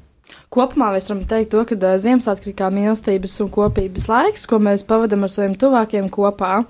Kopumā 0.51 0.89
mēs 0.91 1.07
varam 1.07 1.23
teikt, 1.29 1.53
to, 1.53 1.63
ka 1.69 1.93
Ziemassvētku 2.03 2.51
ir 2.51 2.55
kā 2.59 2.67
mīlestības 2.73 3.37
un 3.45 3.51
kopības 3.53 4.07
laiks, 4.11 4.43
ko 4.49 4.59
mēs 4.63 4.83
pavadām 4.87 5.23
ar 5.23 5.31
saviem 5.31 5.55
tuvākiem 5.59 6.09
kopā. 6.11 6.65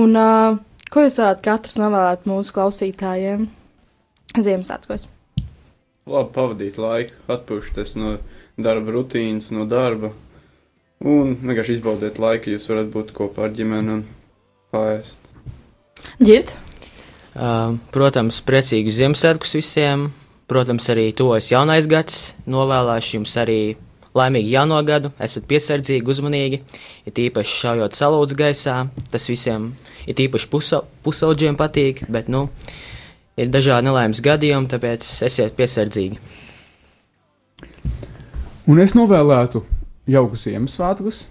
Un, 0.00 0.16
uh, 0.16 0.56
ko 0.88 1.04
jūs 1.04 1.18
varētu 1.20 1.44
katrs 1.44 1.76
novēlēt 1.80 2.24
mūsu 2.30 2.56
klausītājiem 2.56 3.44
Ziemassvētkos? 4.38 5.08
Labi 6.10 6.32
pavadīt 6.34 6.80
laiku, 6.80 7.18
atpūšties 7.28 7.96
no 8.00 8.16
darba 8.56 8.96
rutīnas, 8.96 9.50
no 9.52 9.68
darba. 9.68 10.14
Un 11.04 11.36
vienkārši 11.40 11.76
izbaudiet 11.76 12.18
laiku, 12.20 12.54
jūs 12.54 12.68
varat 12.72 12.88
būt 12.92 13.12
kopā 13.16 13.48
ar 13.48 13.54
ģimeni 13.56 13.98
un 13.98 14.02
pāriest. 14.72 15.28
Gird? 16.20 16.52
Protams, 17.34 18.40
priecīgus 18.42 18.98
Ziemassvētkus 18.98 19.54
visiem. 19.54 20.08
Protams, 20.50 20.88
arī 20.90 21.12
tuvojas 21.14 21.52
jaunais 21.52 21.86
gads. 21.86 22.34
Novēlēšu 22.50 23.20
jums 23.20 23.36
arī 23.38 23.60
laimīgu 24.18 24.50
jauno 24.50 24.80
gadu. 24.82 25.12
Esat 25.22 25.46
piesardzīgi, 25.50 26.06
uzmanīgi. 26.10 26.60
Ir 27.06 27.22
īpaši 27.28 27.58
šaujot 27.62 27.98
salūts 27.98 28.34
gaisā. 28.38 28.80
Tas 29.12 29.28
visiem 29.30 29.70
ir 30.10 30.24
īpaši 30.26 30.50
pusa, 30.50 30.82
pusauģiem 31.06 31.58
patīk, 31.60 32.02
bet, 32.10 32.28
nu, 32.32 32.48
ir 33.38 33.50
dažādi 33.52 33.86
nelaimes 33.86 34.22
gadījumi, 34.24 34.70
tāpēc 34.72 35.06
esiet 35.26 35.54
piesardzīgi. 35.58 36.18
Un 38.70 38.82
es 38.82 38.94
novēlētu 38.94 39.62
jauku 40.10 40.38
Ziemassvētkus, 40.38 41.24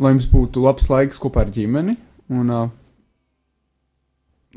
lai 0.00 0.14
jums 0.14 0.28
būtu 0.32 0.64
labs 0.64 0.88
laiks 0.90 1.20
kopā 1.20 1.44
ar 1.44 1.52
ģimeni, 1.54 1.94
un 2.32 2.52
uh, 2.52 2.68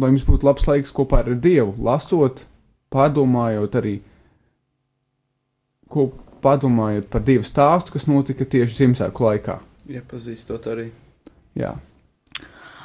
lai 0.03 0.11
jums 0.11 0.25
būtu 0.27 0.47
labs 0.47 0.67
laiks 0.69 0.93
kopā 0.95 1.23
ar 1.23 1.33
Dievu, 1.39 1.73
lasot, 1.83 2.45
pārdomājot 2.93 3.79
arī, 3.79 3.95
ko 5.89 6.11
padomājot 6.43 7.07
par 7.11 7.23
Dieva 7.25 7.47
stāstu, 7.47 7.95
kas 7.95 8.07
notika 8.09 8.45
tieši 8.49 8.81
Ziemassvētku 8.81 9.25
laikā. 9.27 9.57
Iepazīstot 9.93 10.67
arī. 10.71 10.89
Jā. 11.59 11.73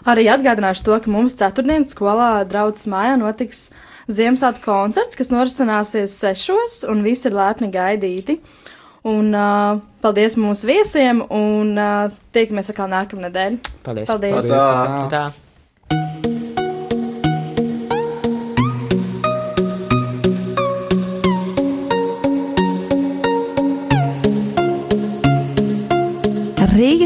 Arī 0.09 0.29
atgādināšu 0.31 0.87
to, 0.87 0.97
ka 1.03 1.11
mums 1.11 1.35
ceturtdienas 1.39 1.93
skolā 1.95 2.31
draudzes 2.49 2.89
mājā 2.91 3.17
notiks 3.21 3.69
Ziemassvētku 4.09 4.65
koncerts, 4.65 5.19
kas 5.19 5.33
norisināsies 5.35 6.15
sešos, 6.23 6.81
un 6.89 7.03
visi 7.05 7.29
ir 7.29 7.37
lepni 7.37 7.73
gaidīti. 7.75 8.39
Un 9.09 9.31
uh, 9.37 9.79
paldies 10.03 10.35
mūsu 10.41 10.69
viesiem, 10.69 11.21
un 11.33 11.75
uh, 11.79 12.15
tiekamies 12.35 12.73
atkal 12.73 12.91
nākamnedēļ. 12.93 13.61
Paldies! 13.87 14.11
Paldies! 14.11 14.49
Paldies. 14.51 15.13
Tā. 15.13 15.48